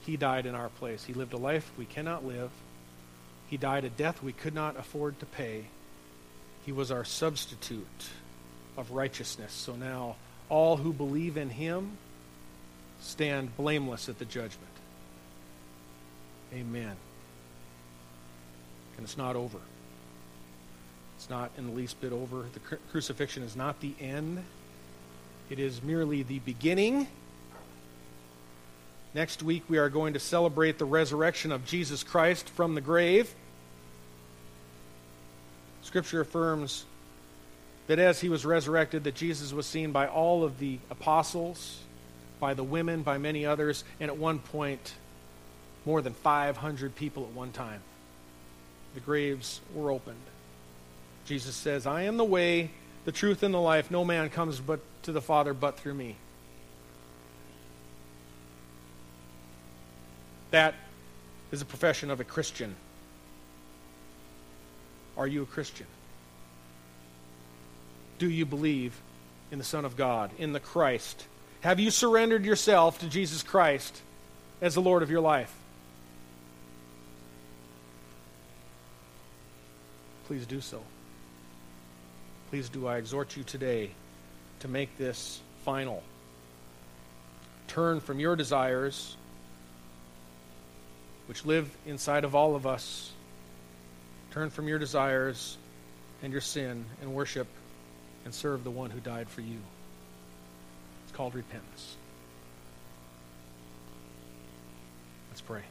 He 0.01 0.17
died 0.17 0.45
in 0.47 0.55
our 0.55 0.69
place. 0.69 1.05
He 1.05 1.15
lived 1.15 1.33
a 1.33 1.39
life 1.39 1.71
we 1.79 1.87
cannot 1.87 2.25
live. 2.25 2.51
He 3.49 3.57
died 3.57 3.85
a 3.85 3.91
death 3.91 4.23
we 4.23 4.33
could 4.33 4.55
not 4.55 4.79
afford 4.79 5.19
to 5.21 5.27
pay. 5.27 5.65
He 6.67 6.73
was 6.73 6.91
our 6.91 7.05
substitute 7.05 8.09
of 8.77 8.91
righteousness. 8.91 9.53
So 9.53 9.77
now 9.77 10.17
all 10.49 10.77
who 10.77 10.93
believe 10.93 11.37
in 11.37 11.51
him 11.51 11.97
stand 13.01 13.57
blameless 13.57 14.09
at 14.09 14.19
the 14.19 14.25
judgment. 14.25 14.61
Amen. 16.53 16.97
And 18.97 19.05
it's 19.05 19.17
not 19.17 19.37
over. 19.37 19.59
It's 21.17 21.31
not 21.31 21.51
in 21.57 21.67
the 21.67 21.73
least 21.73 22.01
bit 22.01 22.13
over. 22.13 22.45
The 22.53 22.77
crucifixion 22.91 23.43
is 23.43 23.57
not 23.57 23.81
the 23.81 23.95
end, 24.01 24.45
it 25.51 25.59
is 25.59 25.83
merely 25.83 26.23
the 26.23 26.39
beginning 26.41 27.07
Next 29.15 29.45
week, 29.45 29.63
we 29.69 29.79
are 29.79 29.89
going 29.89 30.15
to 30.15 30.21
celebrate 30.21 30.79
the 30.79 30.85
resurrection 30.85 31.53
of 31.53 31.65
Jesus 31.65 32.03
Christ 32.03 32.49
from 32.49 32.75
the 32.75 32.81
grave. 32.81 33.33
Scripture 35.83 36.21
affirms 36.21 36.85
that 37.87 38.01
as 38.01 38.21
he 38.21 38.29
was 38.29 38.45
resurrected, 38.45 39.05
that 39.05 39.15
Jesus 39.15 39.53
was 39.53 39.67
seen 39.67 39.93
by 39.93 40.09
all 40.09 40.43
of 40.43 40.59
the 40.59 40.81
apostles, 40.91 41.79
by 42.41 42.55
the 42.55 42.65
women, 42.65 43.03
by 43.03 43.19
many 43.19 43.47
others, 43.47 43.85
and 44.01 44.11
at 44.11 44.17
one 44.17 44.41
point, 44.41 44.95
more 45.87 46.03
than 46.03 46.15
500 46.15 46.97
people 46.97 47.23
at 47.23 47.31
one 47.31 47.53
time. 47.53 47.83
The 48.95 49.01
graves 49.01 49.61
were 49.75 49.93
opened. 49.93 50.17
Jesus 51.25 51.55
says, 51.55 51.87
I 51.87 52.03
am 52.03 52.17
the 52.17 52.25
way, 52.25 52.71
the 53.05 53.13
truth, 53.13 53.43
and 53.43 53.53
the 53.53 53.59
life. 53.59 53.91
No 53.91 54.05
man 54.05 54.31
comes 54.31 54.61
but 54.61 54.81
to 55.03 55.13
the 55.13 55.21
Father 55.21 55.55
but 55.55 55.79
through 55.79 55.95
me. 55.95 56.17
That 60.51 60.75
is 61.51 61.63
a 61.63 61.65
profession 61.65 62.11
of 62.11 62.21
a 62.21 62.25
Christian. 62.25 62.77
Are 65.17 65.27
you 65.27 65.43
a 65.43 65.47
Christian? 65.47 65.87
Do 68.19 68.29
you 68.29 68.47
believe 68.47 69.01
in 69.51 69.59
the 69.59 69.65
Son 69.65 69.85
of 69.85 69.97
God, 69.97 70.31
in 70.39 70.53
the 70.53 70.61
Christ? 70.61 71.27
Have 71.61 71.81
you 71.81 71.91
surrendered 71.91 72.45
yourself 72.45 72.99
to 73.01 73.09
Jesus 73.09 73.43
Christ 73.43 74.01
as 74.61 74.75
the 74.75 74.83
Lord 74.83 75.03
of 75.03 75.11
your 75.11 75.21
life? 75.21 75.55
Please 80.27 80.47
do 80.47 80.61
so. 80.61 80.81
Please 82.55 82.69
do 82.69 82.87
I 82.87 82.99
exhort 82.99 83.37
you 83.37 83.43
today 83.43 83.91
to 84.61 84.69
make 84.69 84.97
this 84.97 85.41
final. 85.65 86.05
Turn 87.67 87.99
from 87.99 88.21
your 88.21 88.37
desires 88.37 89.17
which 91.27 91.45
live 91.45 91.69
inside 91.85 92.23
of 92.23 92.37
all 92.37 92.55
of 92.55 92.65
us. 92.65 93.11
Turn 94.31 94.51
from 94.51 94.69
your 94.69 94.79
desires 94.79 95.59
and 96.23 96.31
your 96.31 96.41
sin 96.41 96.85
and 97.03 97.13
worship 97.13 97.49
and 98.25 98.33
serve 98.33 98.63
the 98.63 98.71
one 98.71 98.91
who 98.91 99.01
died 99.01 99.29
for 99.29 99.41
you. 99.41 99.59
It's 101.03 101.17
called 101.17 101.35
repentance. 101.35 101.97
Let's 105.33 105.41
pray. 105.41 105.65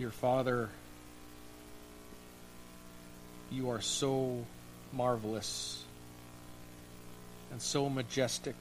Dear 0.00 0.08
Father, 0.08 0.70
you 3.50 3.68
are 3.68 3.82
so 3.82 4.46
marvelous 4.94 5.84
and 7.52 7.60
so 7.60 7.90
majestic, 7.90 8.54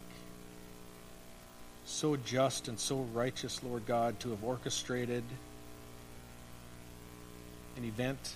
so 1.86 2.18
just 2.18 2.68
and 2.68 2.78
so 2.78 3.08
righteous, 3.14 3.64
Lord 3.64 3.86
God, 3.86 4.20
to 4.20 4.32
have 4.32 4.44
orchestrated 4.44 5.24
an 7.78 7.86
event 7.86 8.34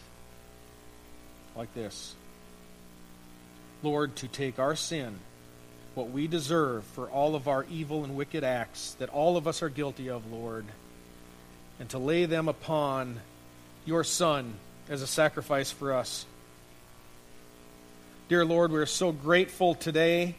like 1.57 1.73
this. 1.73 2.15
Lord, 3.81 4.15
to 4.15 4.29
take 4.29 4.59
our 4.59 4.77
sin, 4.77 5.19
what 5.93 6.09
we 6.09 6.27
deserve 6.27 6.85
for 6.85 7.09
all 7.09 7.35
of 7.35 7.49
our 7.49 7.65
evil 7.69 8.05
and 8.05 8.15
wicked 8.15 8.45
acts 8.45 8.93
that 8.93 9.09
all 9.09 9.35
of 9.35 9.45
us 9.45 9.61
are 9.61 9.67
guilty 9.67 10.09
of, 10.09 10.31
Lord, 10.31 10.63
and 11.83 11.89
to 11.89 11.97
lay 11.97 12.23
them 12.23 12.47
upon 12.47 13.19
your 13.83 14.05
Son 14.05 14.53
as 14.87 15.01
a 15.01 15.05
sacrifice 15.05 15.69
for 15.69 15.91
us. 15.91 16.25
Dear 18.29 18.45
Lord, 18.45 18.71
we 18.71 18.79
are 18.79 18.85
so 18.85 19.11
grateful 19.11 19.75
today 19.75 20.35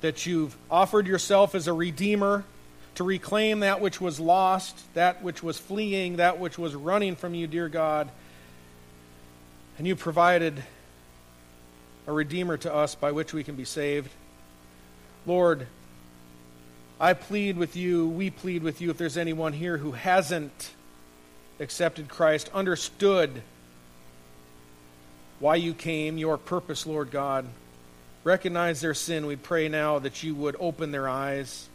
that 0.00 0.26
you've 0.26 0.56
offered 0.68 1.06
yourself 1.06 1.54
as 1.54 1.68
a 1.68 1.72
redeemer 1.72 2.42
to 2.96 3.04
reclaim 3.04 3.60
that 3.60 3.80
which 3.80 4.00
was 4.00 4.18
lost, 4.18 4.76
that 4.94 5.22
which 5.22 5.40
was 5.40 5.56
fleeing, 5.56 6.16
that 6.16 6.40
which 6.40 6.58
was 6.58 6.74
running 6.74 7.14
from 7.14 7.36
you, 7.36 7.46
dear 7.46 7.68
God. 7.68 8.08
And 9.78 9.86
you 9.86 9.94
provided 9.94 10.64
a 12.08 12.12
redeemer 12.12 12.56
to 12.56 12.74
us 12.74 12.96
by 12.96 13.12
which 13.12 13.32
we 13.32 13.44
can 13.44 13.54
be 13.54 13.64
saved. 13.64 14.10
Lord, 15.26 15.68
I 16.98 17.12
plead 17.12 17.58
with 17.58 17.76
you, 17.76 18.08
we 18.08 18.30
plead 18.30 18.62
with 18.62 18.80
you, 18.80 18.88
if 18.88 18.96
there's 18.96 19.18
anyone 19.18 19.52
here 19.52 19.76
who 19.76 19.92
hasn't 19.92 20.70
accepted 21.60 22.08
Christ, 22.08 22.48
understood 22.54 23.42
why 25.38 25.56
you 25.56 25.74
came, 25.74 26.16
your 26.16 26.38
purpose, 26.38 26.86
Lord 26.86 27.10
God, 27.10 27.44
recognize 28.24 28.80
their 28.80 28.94
sin, 28.94 29.26
we 29.26 29.36
pray 29.36 29.68
now 29.68 29.98
that 29.98 30.22
you 30.22 30.34
would 30.34 30.56
open 30.58 30.90
their 30.90 31.06
eyes, 31.06 31.68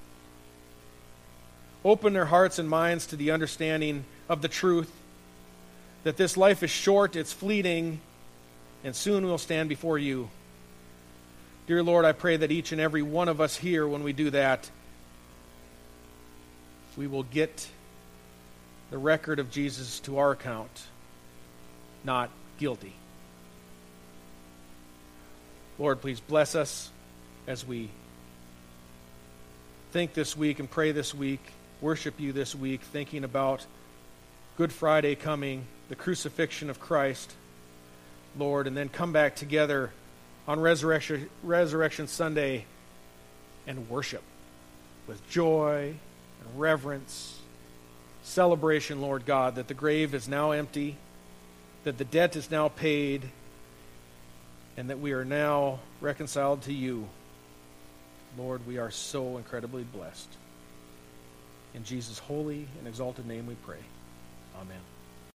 open 1.86 2.14
their 2.14 2.26
hearts 2.26 2.58
and 2.58 2.68
minds 2.68 3.06
to 3.08 3.16
the 3.16 3.30
understanding 3.30 4.06
of 4.28 4.42
the 4.42 4.48
truth 4.48 4.92
that 6.04 6.18
this 6.18 6.36
life 6.36 6.64
is 6.64 6.72
short, 6.72 7.16
it's 7.16 7.32
fleeting, 7.32 8.00
and 8.84 8.96
soon 8.96 9.24
we'll 9.26 9.38
stand 9.38 9.70
before 9.70 10.00
you. 10.00 10.32
Dear 11.68 11.84
Lord, 11.84 12.06
I 12.06 12.12
pray 12.12 12.38
that 12.38 12.52
each 12.52 12.72
and 12.72 12.82
every 12.82 13.04
one 13.04 13.30
of 13.30 13.40
us 13.40 13.56
here, 13.56 13.88
when 13.88 14.02
we 14.02 14.14
do 14.14 14.32
that, 14.32 14.72
we 16.98 17.08
will 17.08 17.24
get 17.24 17.70
the 18.90 18.98
record 18.98 19.40
of 19.40 19.50
Jesus 19.50 20.00
to 20.02 20.18
our 20.18 20.32
account, 20.32 20.84
not 22.04 22.30
guilty. 22.58 22.94
Lord, 25.80 26.02
please 26.02 26.20
bless 26.20 26.56
us 26.56 26.92
as 27.48 27.66
we 27.66 27.90
think 29.92 30.14
this 30.14 30.38
week 30.38 30.60
and 30.60 30.70
pray 30.70 30.92
this 30.92 31.14
week, 31.14 31.42
worship 31.80 32.20
you 32.20 32.32
this 32.34 32.54
week, 32.54 32.82
thinking 32.82 33.24
about 33.24 33.66
Good 34.58 34.72
Friday 34.72 35.16
coming, 35.16 35.66
the 35.90 35.96
crucifixion 35.96 36.70
of 36.70 36.80
Christ, 36.80 37.34
Lord, 38.38 38.68
and 38.68 38.78
then 38.78 38.90
come 38.90 39.12
back 39.12 39.36
together 39.36 39.92
on 40.48 40.60
Resurrection, 40.60 41.30
Resurrection 41.44 42.08
Sunday 42.08 42.66
and 43.66 43.90
worship 43.90 44.24
with 45.08 45.28
joy 45.30 45.96
and 46.42 46.60
reverence, 46.60 47.40
celebration, 48.24 49.02
Lord 49.02 49.26
God, 49.26 49.56
that 49.56 49.68
the 49.68 49.74
grave 49.74 50.14
is 50.14 50.28
now 50.28 50.52
empty, 50.52 50.98
that 51.84 51.98
the 51.98 52.06
debt 52.06 52.36
is 52.36 52.52
now 52.52 52.68
paid, 52.68 53.24
and 54.78 54.90
that 54.90 55.00
we 55.00 55.14
are 55.14 55.26
now 55.26 55.80
reconciled 56.00 56.64
to 56.64 56.74
you. 56.74 57.08
Lord, 58.38 58.66
we 58.66 58.78
are 58.78 58.92
so 58.92 59.38
incredibly 59.38 59.84
blessed. 59.84 60.30
In 61.74 61.84
Jesus' 61.84 62.20
holy 62.20 62.68
and 62.80 62.88
exalted 62.88 63.26
name 63.26 63.48
we 63.48 63.56
pray. 63.56 63.80
Amen. 64.60 64.78